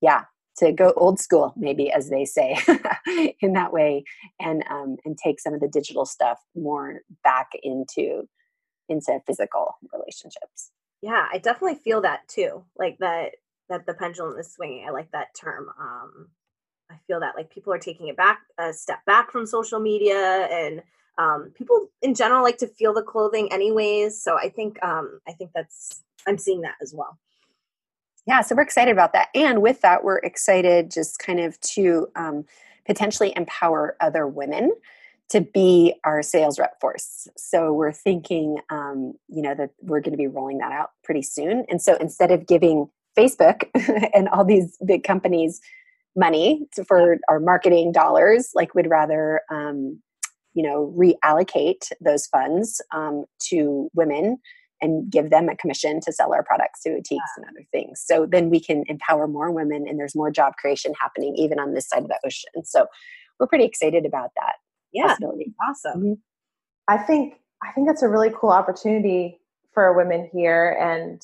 [0.00, 0.24] yeah
[0.58, 2.58] to go old school maybe as they say
[3.40, 4.04] in that way
[4.38, 8.28] and um, and take some of the digital stuff more back into
[8.88, 10.72] into physical relationships
[11.02, 13.32] yeah i definitely feel that too like that
[13.68, 16.28] that the pendulum is swinging i like that term um
[16.90, 20.48] i feel that like people are taking it back a step back from social media
[20.50, 20.82] and
[21.18, 25.32] um people in general like to feel the clothing anyways so i think um i
[25.32, 27.18] think that's i'm seeing that as well
[28.26, 29.28] Yeah, so we're excited about that.
[29.34, 32.44] And with that, we're excited just kind of to um,
[32.86, 34.72] potentially empower other women
[35.30, 37.28] to be our sales rep force.
[37.36, 41.22] So we're thinking, um, you know, that we're going to be rolling that out pretty
[41.22, 41.64] soon.
[41.68, 43.62] And so instead of giving Facebook
[44.14, 45.60] and all these big companies
[46.16, 50.02] money to, for our marketing dollars, like we'd rather, um,
[50.54, 54.38] you know, reallocate those funds um, to women
[54.82, 58.02] and give them a commission to sell our products to boutiques and other things.
[58.04, 61.74] So then we can empower more women and there's more job creation happening even on
[61.74, 62.64] this side of the ocean.
[62.64, 62.86] So
[63.38, 64.54] we're pretty excited about that
[64.92, 65.16] yeah
[65.68, 66.00] awesome.
[66.00, 66.12] Mm-hmm.
[66.88, 69.38] i think i think that's a really cool opportunity
[69.72, 71.22] for women here and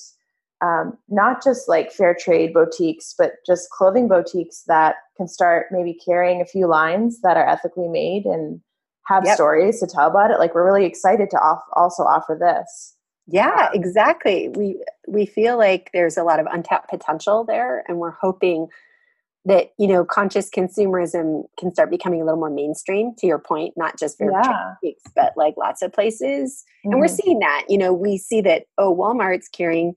[0.62, 5.92] um, not just like fair trade boutiques but just clothing boutiques that can start maybe
[5.92, 8.60] carrying a few lines that are ethically made and
[9.06, 9.34] have yep.
[9.34, 10.38] stories to tell about it.
[10.38, 12.94] Like we're really excited to off- also offer this.
[13.28, 14.48] Yeah exactly.
[14.50, 18.68] We we feel like there's a lot of untapped potential there and we're hoping
[19.46, 23.72] that you know conscious consumerism can start becoming a little more mainstream to your point
[23.76, 24.74] not just for yeah.
[25.14, 26.92] but like lots of places mm-hmm.
[26.92, 27.14] and we're mm-hmm.
[27.14, 29.94] seeing that you know we see that oh walmart's carrying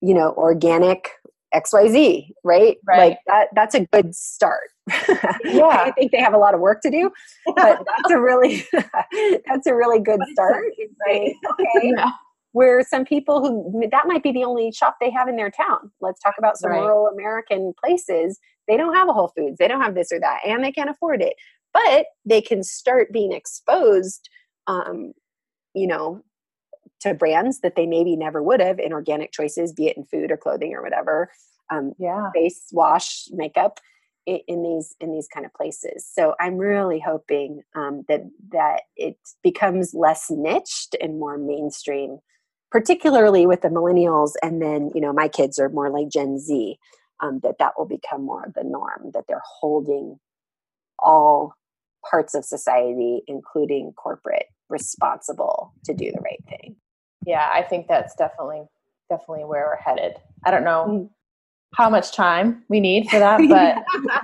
[0.00, 1.10] you know organic
[1.54, 2.98] xyz right, right.
[2.98, 4.70] like that that's a good start
[5.44, 7.10] yeah i think they have a lot of work to do
[7.54, 8.64] but that's a really
[9.46, 10.64] that's a really good start
[11.06, 12.12] right okay yeah
[12.52, 15.90] where some people who that might be the only shop they have in their town.
[16.00, 16.80] Let's talk about some right.
[16.80, 18.38] rural American places.
[18.70, 20.88] They don't have a Whole Foods, they don't have this or that, and they can't
[20.88, 21.34] afford it.
[21.74, 24.28] But they can start being exposed,
[24.68, 25.12] um,
[25.74, 26.22] you know,
[27.00, 30.30] to brands that they maybe never would have in organic choices, be it in food
[30.30, 31.32] or clothing or whatever.
[31.68, 33.80] Um, yeah, face wash, makeup
[34.26, 36.08] in, in these in these kind of places.
[36.08, 38.20] So I'm really hoping um, that
[38.52, 42.18] that it becomes less niched and more mainstream
[42.70, 46.78] particularly with the millennials and then you know my kids are more like gen z
[47.20, 50.18] um, that that will become more of the norm that they're holding
[50.98, 51.54] all
[52.08, 56.76] parts of society including corporate responsible to do the right thing
[57.26, 58.62] yeah i think that's definitely
[59.08, 60.14] definitely where we're headed
[60.44, 61.10] i don't know mm
[61.74, 63.76] how much time we need for that, but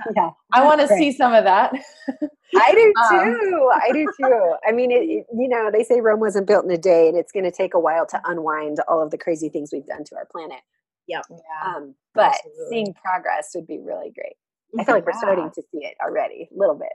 [0.15, 1.73] yeah, I want to see some of that.
[2.55, 3.69] I do um, too.
[3.73, 4.55] Um, I do too.
[4.67, 7.17] I mean, it, it, you know, they say Rome wasn't built in a day, and
[7.17, 10.03] it's going to take a while to unwind all of the crazy things we've done
[10.05, 10.59] to our planet.
[11.07, 11.25] Yep.
[11.29, 11.75] Yeah.
[11.75, 12.65] Um, but absolutely.
[12.69, 14.35] seeing progress would be really great.
[14.77, 16.91] I feel like we're starting to see it already, a little bit.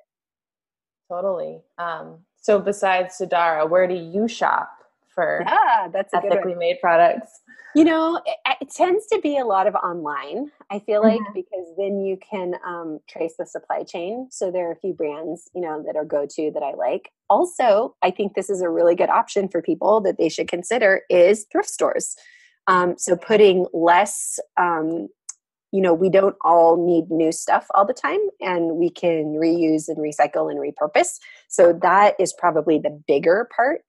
[1.08, 1.60] Totally.
[1.78, 4.70] Um, so, besides Sudara, where do you shop
[5.14, 7.40] for yeah, that's ethically made products?
[7.74, 10.50] You know, it, it, tends to be a lot of online.
[10.70, 11.32] I feel like mm-hmm.
[11.34, 14.28] because then you can um, trace the supply chain.
[14.30, 17.12] So there are a few brands, you know, that are go to that I like.
[17.30, 21.02] Also, I think this is a really good option for people that they should consider
[21.08, 22.16] is thrift stores.
[22.66, 25.08] Um, so putting less, um,
[25.72, 29.88] you know, we don't all need new stuff all the time, and we can reuse
[29.88, 31.18] and recycle and repurpose.
[31.48, 33.80] So that is probably the bigger part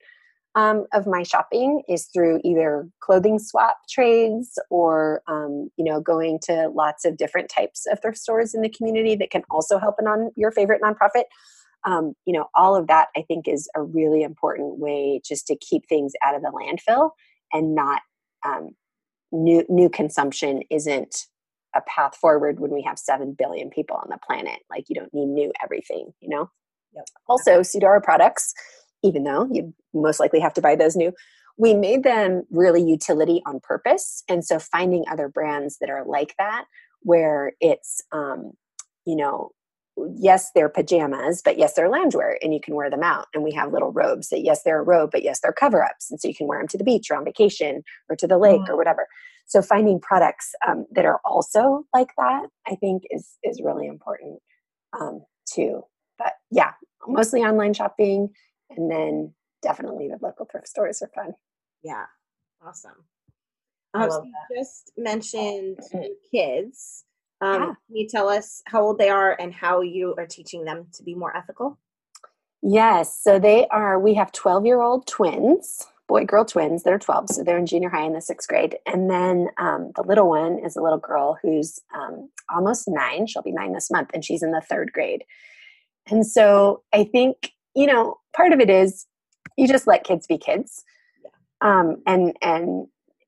[0.54, 6.38] um, of my shopping is through either clothing swap trades or um, you know going
[6.44, 9.96] to lots of different types of thrift stores in the community that can also help
[9.98, 11.24] an on your favorite nonprofit
[11.84, 15.56] um, you know all of that i think is a really important way just to
[15.56, 17.10] keep things out of the landfill
[17.52, 18.02] and not
[18.44, 18.70] um,
[19.32, 21.26] new new consumption isn't
[21.74, 24.60] a path forward when we have 7 billion people on the planet.
[24.70, 26.50] Like you don't need new everything you know?
[26.94, 27.06] Yep.
[27.26, 28.54] also Sudara products
[29.02, 31.12] even though you most likely have to buy those new
[31.56, 34.24] we made them really utility on purpose.
[34.28, 36.64] And so finding other brands that are like that
[37.00, 38.52] where it's um,
[39.04, 39.50] you know
[40.16, 43.52] yes they're pajamas but yes they're loungewear and you can wear them out and we
[43.52, 46.26] have little robes that yes they're a robe but yes they're cover ups and so
[46.26, 48.68] you can wear them to the beach or on vacation or to the lake mm.
[48.68, 49.06] or whatever
[49.46, 54.40] so finding products um, that are also like that i think is is really important
[55.00, 55.82] um, too
[56.18, 56.72] but yeah
[57.06, 58.30] mostly online shopping
[58.70, 59.32] and then
[59.64, 61.32] definitely the local thrift stores are fun.
[61.82, 62.04] Yeah,
[62.64, 63.04] awesome.
[63.94, 65.78] Um, so you just mentioned
[66.32, 67.04] kids.
[67.44, 67.66] Um, yeah.
[67.66, 71.02] Can you tell us how old they are and how you are teaching them to
[71.02, 71.78] be more ethical?
[72.62, 73.20] Yes.
[73.22, 76.82] So they are, we have 12 year old twins, boy girl twins.
[76.82, 77.30] They're 12.
[77.30, 78.76] So they're in junior high in the sixth grade.
[78.86, 83.26] And then um, the little one is a little girl who's um, almost nine.
[83.26, 85.24] She'll be nine this month, and she's in the third grade.
[86.10, 89.06] And so I think you know, part of it is
[89.56, 90.84] you just let kids be kids.
[91.60, 92.86] Um, and and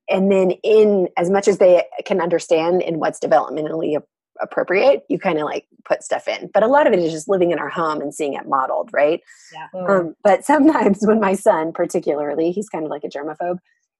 [0.09, 3.97] and then in as much as they can understand in what's developmentally
[4.41, 6.49] appropriate, you kind of like put stuff in.
[6.53, 8.89] But a lot of it is just living in our home and seeing it modeled,
[8.93, 9.21] right?
[9.53, 9.67] Yeah.
[9.87, 13.57] Um, but sometimes when my son, particularly, he's kind of like a germaphobe.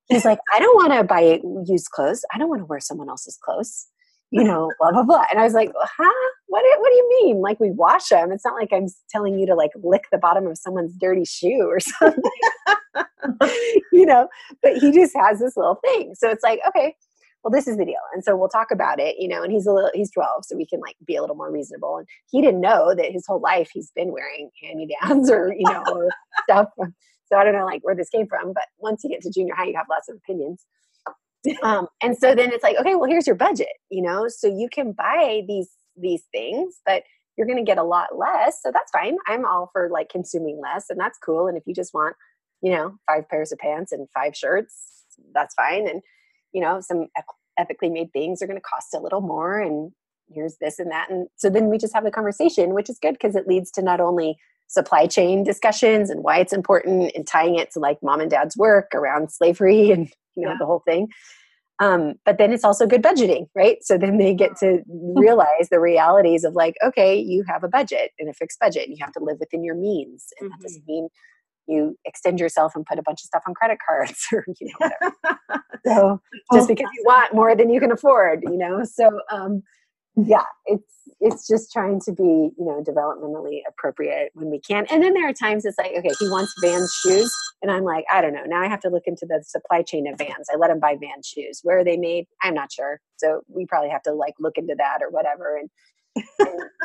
[0.08, 2.24] he's like, I don't want to buy used clothes.
[2.34, 3.88] I don't want to wear someone else's clothes.
[4.30, 5.26] You know, blah blah blah.
[5.32, 6.30] And I was like, huh?
[6.48, 6.64] What?
[6.80, 7.42] What do you mean?
[7.42, 8.32] Like we wash them?
[8.32, 11.66] It's not like I'm telling you to like lick the bottom of someone's dirty shoe
[11.68, 12.22] or something.
[13.92, 14.28] you know.
[14.62, 16.16] But he just has this little thing.
[16.16, 16.96] So it's like, okay,
[17.44, 17.96] well, this is the deal.
[18.14, 20.58] And so we'll talk about it, you know, and he's a little, he's 12, so
[20.58, 21.98] we can like be a little more reasonable.
[21.98, 25.54] And he didn't know that his whole life he's been wearing hand me downs or,
[25.58, 26.10] you know, or
[26.44, 26.68] stuff.
[26.78, 29.56] So I don't know like where this came from, but once you get to junior
[29.56, 30.66] high, you have lots of opinions.
[31.64, 34.68] Um, and so then it's like, okay, well, here's your budget, you know, so you
[34.70, 37.04] can buy these, these things, but
[37.38, 38.62] you're going to get a lot less.
[38.62, 39.16] So that's fine.
[39.28, 41.48] I'm all for like consuming less and that's cool.
[41.48, 42.16] And if you just want,
[42.62, 45.88] you know, five pairs of pants and five shirts, that's fine.
[45.88, 46.02] And,
[46.54, 47.08] you know, some
[47.58, 49.92] ethically made things are going to cost a little more and
[50.30, 51.10] here's this and that.
[51.10, 53.82] And so then we just have the conversation, which is good because it leads to
[53.82, 54.38] not only
[54.68, 58.58] supply chain discussions and why it's important and tying it to like mom and dad's
[58.58, 60.58] work around slavery and you know yeah.
[60.60, 61.08] the whole thing
[61.80, 64.82] um, but then it's also good budgeting right so then they get to
[65.16, 68.98] realize the realities of like okay you have a budget and a fixed budget and
[68.98, 70.60] you have to live within your means and mm-hmm.
[70.60, 71.08] that doesn't mean
[71.68, 74.90] you extend yourself and put a bunch of stuff on credit cards or you know
[74.90, 75.64] whatever.
[75.86, 76.22] so
[76.54, 78.84] just because you want more than you can afford, you know.
[78.84, 79.64] So um,
[80.16, 84.86] yeah, it's it's just trying to be you know developmentally appropriate when we can.
[84.90, 88.06] And then there are times it's like okay, he wants Vans shoes, and I'm like
[88.12, 88.46] I don't know.
[88.46, 90.48] Now I have to look into the supply chain of Vans.
[90.52, 91.60] I let him buy Vans shoes.
[91.64, 92.26] Where are they made?
[92.42, 93.00] I'm not sure.
[93.18, 95.56] So we probably have to like look into that or whatever.
[95.56, 95.70] And and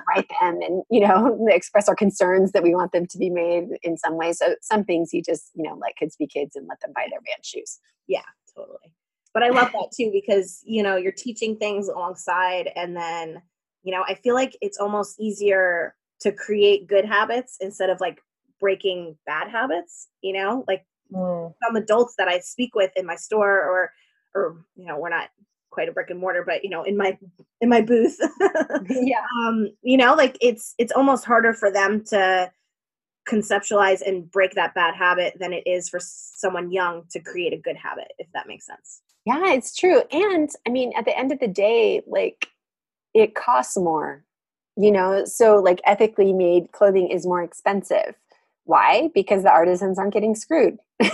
[0.09, 3.69] write them and you know express our concerns that we want them to be made
[3.83, 4.33] in some way.
[4.33, 7.07] So some things you just you know let kids be kids and let them buy
[7.11, 7.81] their Vans shoes.
[8.07, 8.23] Yeah
[8.57, 8.95] totally.
[9.35, 13.41] But i love that too because you know you're teaching things alongside and then
[13.83, 18.21] you know i feel like it's almost easier to create good habits instead of like
[18.61, 20.65] breaking bad habits you know?
[20.69, 21.53] Like mm.
[21.65, 23.91] some adults that i speak with in my store or
[24.35, 25.31] or you know we're not
[25.73, 27.19] quite a brick and mortar but you know in my
[27.61, 28.19] in my booth.
[28.91, 29.25] Yeah.
[29.47, 32.51] Um you know like it's it's almost harder for them to
[33.29, 37.57] conceptualize and break that bad habit than it is for someone young to create a
[37.57, 39.01] good habit if that makes sense.
[39.25, 40.03] Yeah it's true.
[40.13, 42.49] And i mean at the end of the day like
[43.15, 44.25] it costs more
[44.77, 45.25] you know?
[45.25, 48.15] So like ethically made clothing is more expensive.
[48.65, 49.11] Why?
[49.15, 50.79] Because the artisans aren't getting screwed.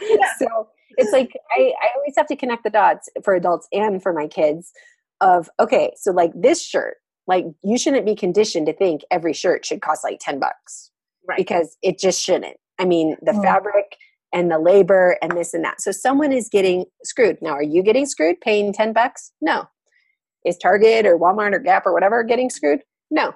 [0.00, 0.32] Yeah.
[0.38, 4.12] so it's like I, I always have to connect the dots for adults and for
[4.12, 4.72] my kids
[5.20, 9.64] of okay so like this shirt like you shouldn't be conditioned to think every shirt
[9.64, 10.90] should cost like 10 bucks
[11.28, 11.36] right.
[11.36, 12.56] because it just shouldn't.
[12.78, 13.42] I mean the mm.
[13.42, 13.96] fabric
[14.32, 15.80] and the labor and this and that.
[15.80, 17.38] So someone is getting screwed.
[17.40, 19.32] Now are you getting screwed paying 10 bucks?
[19.40, 19.64] No.
[20.44, 22.80] Is target or walmart or gap or whatever getting screwed?
[23.10, 23.32] No.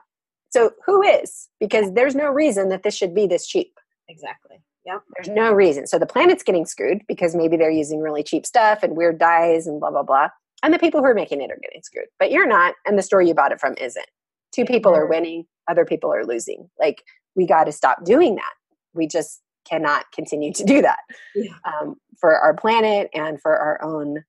[0.50, 1.48] So who is?
[1.61, 3.72] Because there's no reason that this should be this cheap.
[4.09, 4.98] Exactly yeah.
[5.16, 5.86] There's no reason.
[5.86, 9.66] So the planet's getting screwed because maybe they're using really cheap stuff and weird dyes
[9.66, 10.28] and blah, blah, blah.
[10.62, 12.08] And the people who are making it are getting screwed.
[12.18, 14.06] But you're not, and the store you bought it from isn't.
[14.52, 16.70] Two people are winning, other people are losing.
[16.80, 17.02] Like,
[17.36, 18.52] we got to stop doing that.
[18.94, 20.98] We just cannot continue to do that
[21.34, 21.52] yeah.
[21.64, 24.24] um, for our planet and for our own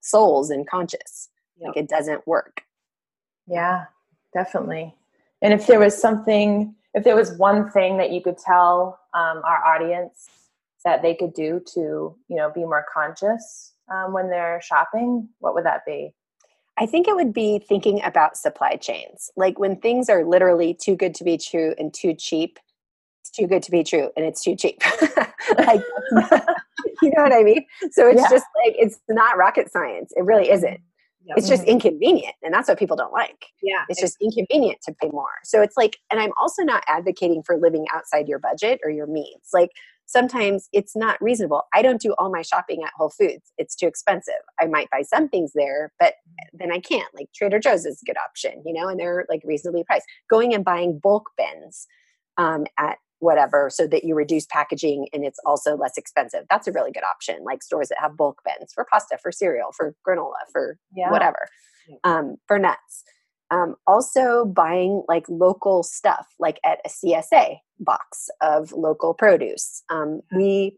[0.00, 1.28] souls and conscious.
[1.58, 1.68] Yep.
[1.68, 2.62] Like, it doesn't work.
[3.46, 3.86] Yeah,
[4.32, 4.94] definitely.
[5.42, 9.40] And if there was something if there was one thing that you could tell um,
[9.44, 10.28] our audience
[10.84, 15.54] that they could do to you know be more conscious um, when they're shopping what
[15.54, 16.12] would that be?
[16.76, 19.30] I think it would be thinking about supply chains.
[19.36, 22.58] Like when things are literally too good to be true and too cheap
[23.20, 24.82] it's too good to be true and it's too cheap.
[25.56, 25.80] Like
[27.02, 27.64] you know what i mean?
[27.90, 28.28] So it's yeah.
[28.28, 30.12] just like it's not rocket science.
[30.14, 30.78] It really isn't
[31.24, 31.38] Yep.
[31.38, 31.72] It's just mm-hmm.
[31.72, 32.34] inconvenient.
[32.42, 33.46] And that's what people don't like.
[33.62, 33.84] Yeah.
[33.88, 35.26] It's just inconvenient to pay more.
[35.44, 39.06] So it's like, and I'm also not advocating for living outside your budget or your
[39.06, 39.48] means.
[39.52, 39.70] Like
[40.06, 41.64] sometimes it's not reasonable.
[41.74, 44.34] I don't do all my shopping at Whole Foods, it's too expensive.
[44.60, 46.14] I might buy some things there, but
[46.52, 47.14] then I can't.
[47.14, 50.06] Like Trader Joe's is a good option, you know, and they're like reasonably priced.
[50.30, 51.86] Going and buying bulk bins
[52.38, 56.44] um, at whatever so that you reduce packaging and it's also less expensive.
[56.48, 59.70] That's a really good option like stores that have bulk bins for pasta for cereal
[59.76, 61.10] for granola for yeah.
[61.10, 61.48] whatever
[62.04, 63.04] um, for nuts.
[63.50, 69.82] Um, also buying like local stuff like at a csa box of local produce.
[69.90, 70.76] Um, we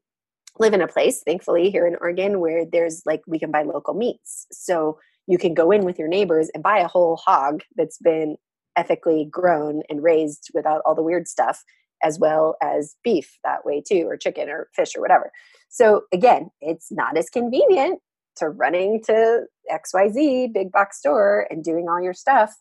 [0.58, 3.94] live in a place thankfully here in oregon where there's like we can buy local
[3.94, 4.46] meats.
[4.52, 8.36] So you can go in with your neighbors and buy a whole hog that's been
[8.76, 11.62] ethically grown and raised without all the weird stuff
[12.02, 15.30] as well as beef that way too, or chicken or fish or whatever.
[15.68, 18.00] So again, it's not as convenient
[18.36, 22.54] to running to XYZ big box store and doing all your stuff,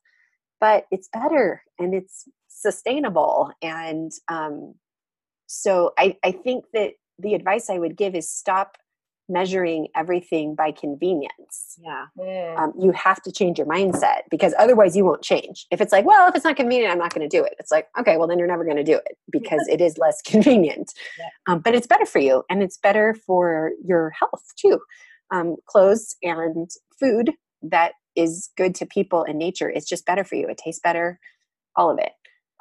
[0.59, 3.51] but it's better and it's sustainable.
[3.61, 4.75] And um,
[5.47, 8.77] so I, I think that the advice I would give is stop
[9.30, 11.80] measuring everything by convenience.
[11.82, 12.55] Yeah.
[12.57, 15.67] Um, you have to change your mindset because otherwise you won't change.
[15.71, 17.53] If it's like, well, if it's not convenient, I'm not going to do it.
[17.59, 20.21] It's like, okay, well, then you're never going to do it because it is less
[20.25, 20.93] convenient.
[21.17, 21.25] Yeah.
[21.47, 24.80] Um, but it's better for you and it's better for your health too.
[25.32, 26.69] Um, clothes and
[26.99, 30.47] food that is good to people and nature is just better for you.
[30.47, 31.19] It tastes better,
[31.75, 32.11] all of it.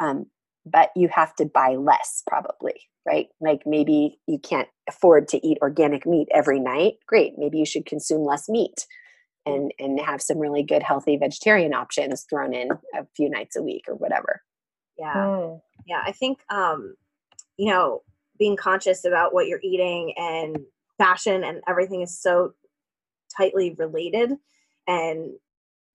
[0.00, 0.26] Um,
[0.66, 2.74] but you have to buy less probably
[3.08, 3.28] right?
[3.40, 6.94] Like maybe you can't afford to eat organic meat every night.
[7.06, 8.86] Great maybe you should consume less meat
[9.46, 13.62] and and have some really good healthy vegetarian options thrown in a few nights a
[13.62, 14.42] week or whatever.
[14.98, 15.14] Yeah.
[15.14, 15.60] Mm.
[15.86, 16.96] yeah i think um
[17.56, 18.02] you know
[18.36, 20.58] being conscious about what you're eating and
[20.98, 22.52] fashion and everything is so
[23.36, 24.32] tightly related
[24.88, 25.30] and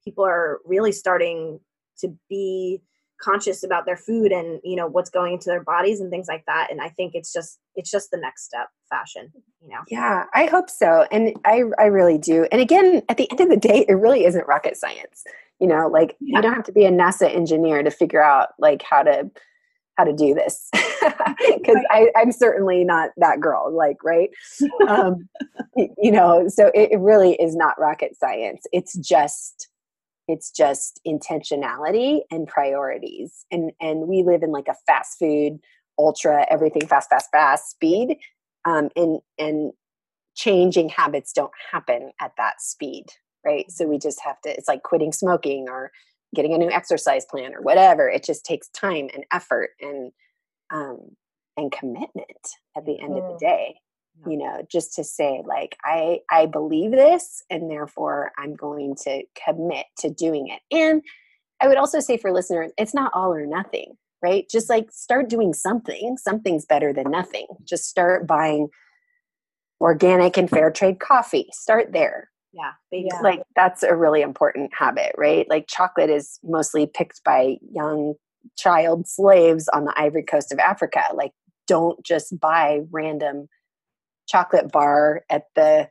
[0.06, 1.60] people are really starting
[2.00, 2.82] to be
[3.22, 6.44] conscious about their food and you know what's going into their bodies and things like
[6.46, 6.68] that.
[6.70, 9.82] And i think it's just it's just the next step fashion you know?
[9.88, 11.08] Yeah i hope so.
[11.12, 12.48] And i i really do.
[12.52, 15.24] And again at the end of the day it really isn't rocket science.
[15.60, 16.38] You know like yeah.
[16.38, 19.30] you don't have to be a nasa engineer to figure out like how to
[19.98, 20.70] how to do this.
[21.58, 21.84] Because
[22.16, 24.30] i'm certainly not that girl like right?
[24.88, 25.28] Um,
[25.76, 28.66] you know so it, it really is not rocket science.
[28.72, 29.68] It's just
[30.28, 35.60] it's just intentionality and priorities and and we live in like a fast food
[36.00, 38.18] ultra everything fast fast fast speed
[38.66, 39.74] um, and and
[40.36, 43.06] changing habits don't happen at that speed
[43.46, 45.92] right so we just have to it's like quitting smoking or
[46.34, 50.12] getting a new exercise plan or whatever it just takes time and effort and
[50.72, 51.00] um
[51.56, 53.18] and commitment at the end mm.
[53.18, 53.50] of the mm.
[53.50, 53.76] day
[54.28, 59.24] you know just to say like i i believe this and therefore i'm going to
[59.44, 60.62] commit to doing it.
[60.76, 61.02] And
[61.62, 64.50] i would also say for listeners it's not all or nothing right?
[64.50, 66.18] Just like start doing something.
[66.18, 67.46] Something's better than nothing.
[67.66, 68.70] Just start buying
[69.82, 71.48] organic and fair trade coffee.
[71.52, 72.30] Start there.
[72.54, 73.20] Yeah, yeah.
[73.22, 75.48] like that's a really important habit right?
[75.50, 78.14] Like chocolate is mostly picked by young
[78.58, 81.02] child slaves on the ivory coast of africa.
[81.14, 81.32] Like
[81.68, 83.48] don't just buy random
[84.28, 85.90] chocolate bar at the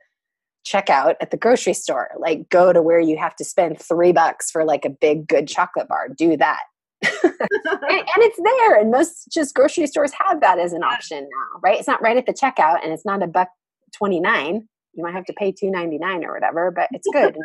[0.66, 2.11] checkout at the grocery store.
[2.18, 5.49] Like go to where you have to spend three bucks for like a big good
[5.49, 6.09] chocolate bar.
[6.09, 6.61] Do that.
[7.03, 7.35] and,
[7.83, 8.80] and, it's there.
[8.80, 11.78] And most just grocery stores have that as an option now, right?
[11.78, 13.49] It's not right at the checkout and it's not a buck
[13.97, 14.68] 29.
[14.95, 17.37] You might have to pay two ninety nine or whatever, but it's good.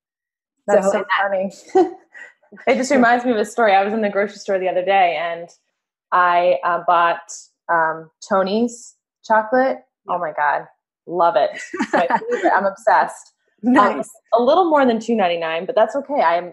[0.68, 1.52] That's so, so funny.
[2.68, 3.72] it just reminds me of a story.
[3.72, 5.48] I was in the grocery store the other day and
[6.12, 7.32] I uh, bought
[7.68, 9.78] um, Tony's chocolate
[10.08, 10.66] Oh my god,
[11.06, 11.50] love it!
[12.52, 13.28] I'm obsessed.
[13.64, 14.10] Um, nice.
[14.34, 16.20] Um, a little more than two ninety nine, but that's okay.
[16.20, 16.52] I'm.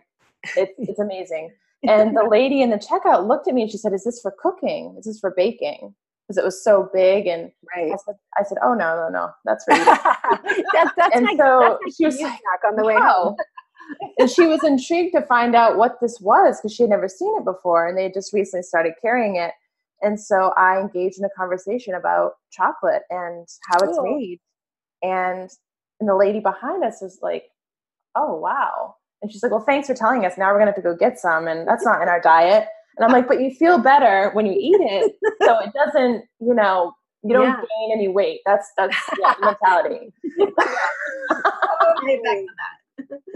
[0.56, 1.50] It, it's amazing.
[1.88, 4.32] And the lady in the checkout looked at me and she said, "Is this for
[4.40, 4.96] cooking?
[5.00, 5.96] Is this for baking?"
[6.28, 7.26] Because it was so big.
[7.26, 7.92] And right.
[7.92, 11.36] I said, "I said, oh no, no, no, that's for eating." that, that's and my,
[11.36, 13.36] so that's she was like, on the way home.
[14.20, 17.36] and she was intrigued to find out what this was because she had never seen
[17.38, 19.52] it before, and they just recently started carrying it.
[20.02, 24.40] And so I engaged in a conversation about chocolate and how it's made.
[25.02, 25.50] And
[26.00, 27.44] and the lady behind us was like,
[28.16, 30.38] "Oh wow!" And she's like, "Well, thanks for telling us.
[30.38, 33.06] Now we're gonna have to go get some, and that's not in our diet." And
[33.06, 36.94] I'm like, "But you feel better when you eat it, so it doesn't, you know,
[37.24, 37.56] you don't yeah.
[37.56, 38.42] gain any weight.
[38.46, 40.14] That's that's yeah, mentality."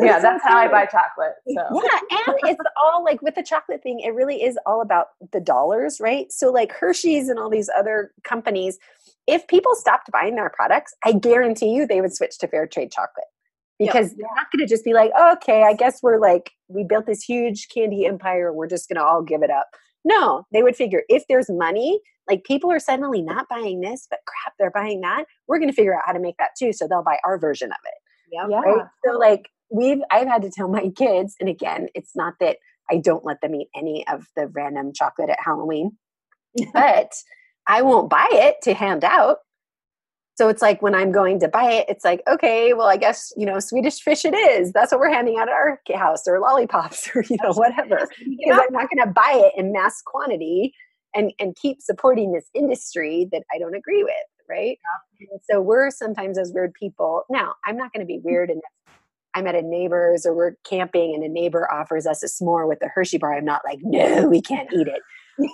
[0.03, 1.33] yeah, that's how I buy chocolate.
[1.47, 1.81] So.
[1.83, 5.39] Yeah, and it's all like with the chocolate thing, it really is all about the
[5.39, 6.31] dollars, right?
[6.31, 8.77] So like Hershey's and all these other companies,
[9.27, 12.91] if people stopped buying their products, I guarantee you they would switch to fair trade
[12.91, 13.25] chocolate.
[13.79, 16.85] Because they're not going to just be like, oh, okay, I guess we're like, we
[16.85, 18.53] built this huge candy empire.
[18.53, 19.67] We're just going to all give it up.
[20.05, 21.99] No, they would figure if there's money,
[22.29, 25.25] like people are suddenly not buying this, but crap, they're buying that.
[25.47, 26.71] We're going to figure out how to make that too.
[26.71, 27.93] So they'll buy our version of it.
[28.31, 28.45] Yeah.
[28.45, 28.85] Right?
[29.05, 32.57] So like we've I've had to tell my kids, and again, it's not that
[32.89, 35.97] I don't let them eat any of the random chocolate at Halloween,
[36.73, 37.13] but
[37.67, 39.37] I won't buy it to hand out.
[40.35, 43.31] So it's like when I'm going to buy it, it's like, okay, well, I guess,
[43.37, 44.71] you know, Swedish fish it is.
[44.71, 48.07] That's what we're handing out at our house or lollipops or, you know, whatever.
[48.17, 50.73] Because I'm not going to buy it in mass quantity
[51.13, 54.13] and, and keep supporting this industry that I don't agree with.
[54.49, 54.77] Right.
[55.19, 57.23] And so we're sometimes as weird people.
[57.29, 58.61] Now, I'm not going to be weird and
[59.35, 62.79] I'm at a neighbor's or we're camping and a neighbor offers us a s'more with
[62.79, 65.01] the Hershey bar, I'm not like, no, we can't eat it.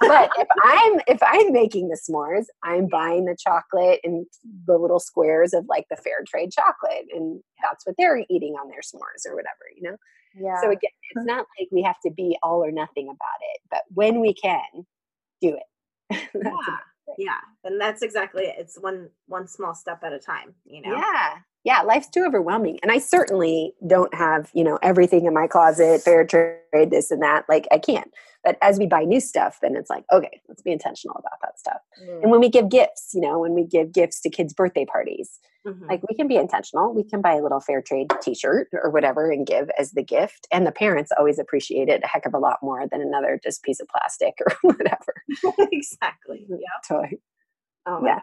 [0.01, 4.25] but if I'm if I'm making the s'mores, I'm buying the chocolate and
[4.67, 8.67] the little squares of like the fair trade chocolate, and that's what they're eating on
[8.67, 9.95] their s'mores or whatever, you know.
[10.35, 10.59] Yeah.
[10.61, 13.83] So again, it's not like we have to be all or nothing about it, but
[13.93, 14.85] when we can,
[15.41, 16.29] do it.
[16.35, 16.51] yeah.
[17.17, 20.95] Yeah and that's exactly it it's one one small step at a time you know?
[20.95, 21.35] Yeah.
[21.63, 26.01] Yeah life's too overwhelming and i certainly don't have you know everything in my closet
[26.01, 28.11] fair trade this and that like i can't
[28.43, 31.59] but as we buy new stuff then it's like okay let's be intentional about that
[31.59, 31.81] stuff.
[32.01, 32.23] Mm.
[32.23, 35.39] and when we give gifts you know when we give gifts to kids birthday parties
[35.65, 35.85] mm-hmm.
[35.87, 39.31] like we can be intentional we can buy a little fair trade t-shirt or whatever
[39.31, 42.39] and give as the gift and the parents always appreciate it a heck of a
[42.39, 45.13] lot more than another just piece of plastic or whatever
[45.71, 46.57] exactly yeah
[46.87, 47.09] toy
[47.87, 48.19] oh yeah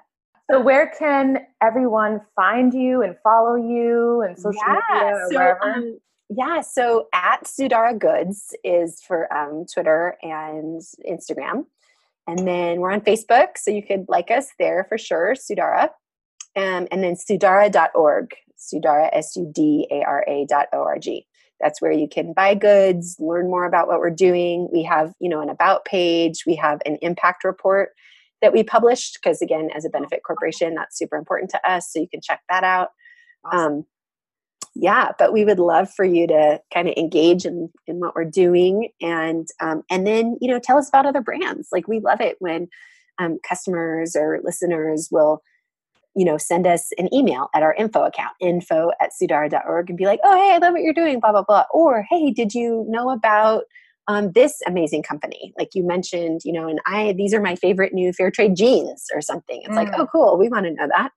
[0.51, 5.39] so where can everyone find you and follow you and social yeah, media or so,
[5.39, 5.63] wherever?
[5.63, 11.67] Um, yeah, so at Sudara Goods is for um, Twitter and Instagram.
[12.29, 15.91] And then we're on Facebook, so you could like us there for sure, Sudara.
[16.57, 21.27] Um, and then sudara.org, Sudara, S U D A R A dot O R G.
[21.61, 24.69] That's where you can buy goods, learn more about what we're doing.
[24.73, 27.91] We have, you know, an about page, we have an impact report
[28.43, 32.01] that we published because again as a benefit corporation that's super important to us so
[32.01, 32.91] you can check that out
[33.45, 33.61] awesome.
[33.61, 33.87] um,
[34.75, 38.25] yeah but we would love for you to kind of engage in, in what we're
[38.25, 42.21] doing and um, and then you know tell us about other brands like we love
[42.21, 42.69] it when
[43.19, 45.43] um, customers or listeners will
[46.17, 50.07] you know send us an email at our info account info at sudara.org and be
[50.07, 51.65] like oh hey i love what you're doing blah blah blah.
[51.73, 53.65] Or hey did you know about
[54.09, 55.53] um, this amazing company?
[55.59, 59.07] Like you mentioned you know and i these are my favorite new fair trade jeans
[59.15, 59.61] or something.
[59.63, 59.77] It's mm.
[59.77, 61.13] like oh cool we want to know that.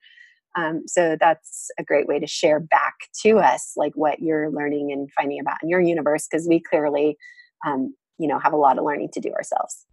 [0.56, 4.92] Um, so that's a great way to share back to us like what you're learning
[4.92, 7.18] and finding about in your universe because we clearly
[7.66, 9.86] um, you know have a lot of learning to do ourselves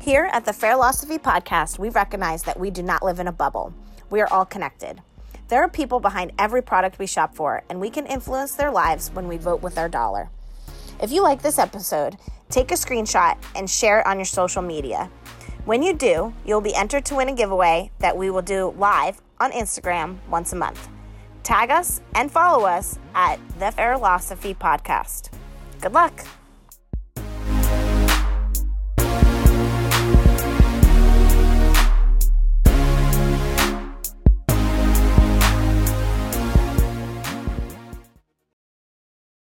[0.00, 3.74] here at the Fairlosophy podcast we recognize that we do not live in a bubble
[4.10, 5.02] we are all connected
[5.48, 9.10] there are people behind every product we shop for, and we can influence their lives
[9.10, 10.28] when we vote with our dollar.
[11.00, 12.16] If you like this episode,
[12.50, 15.10] take a screenshot and share it on your social media.
[15.64, 19.22] When you do, you'll be entered to win a giveaway that we will do live
[19.40, 20.88] on Instagram once a month.
[21.42, 25.30] Tag us and follow us at the Fairlosophy Podcast.
[25.80, 26.26] Good luck.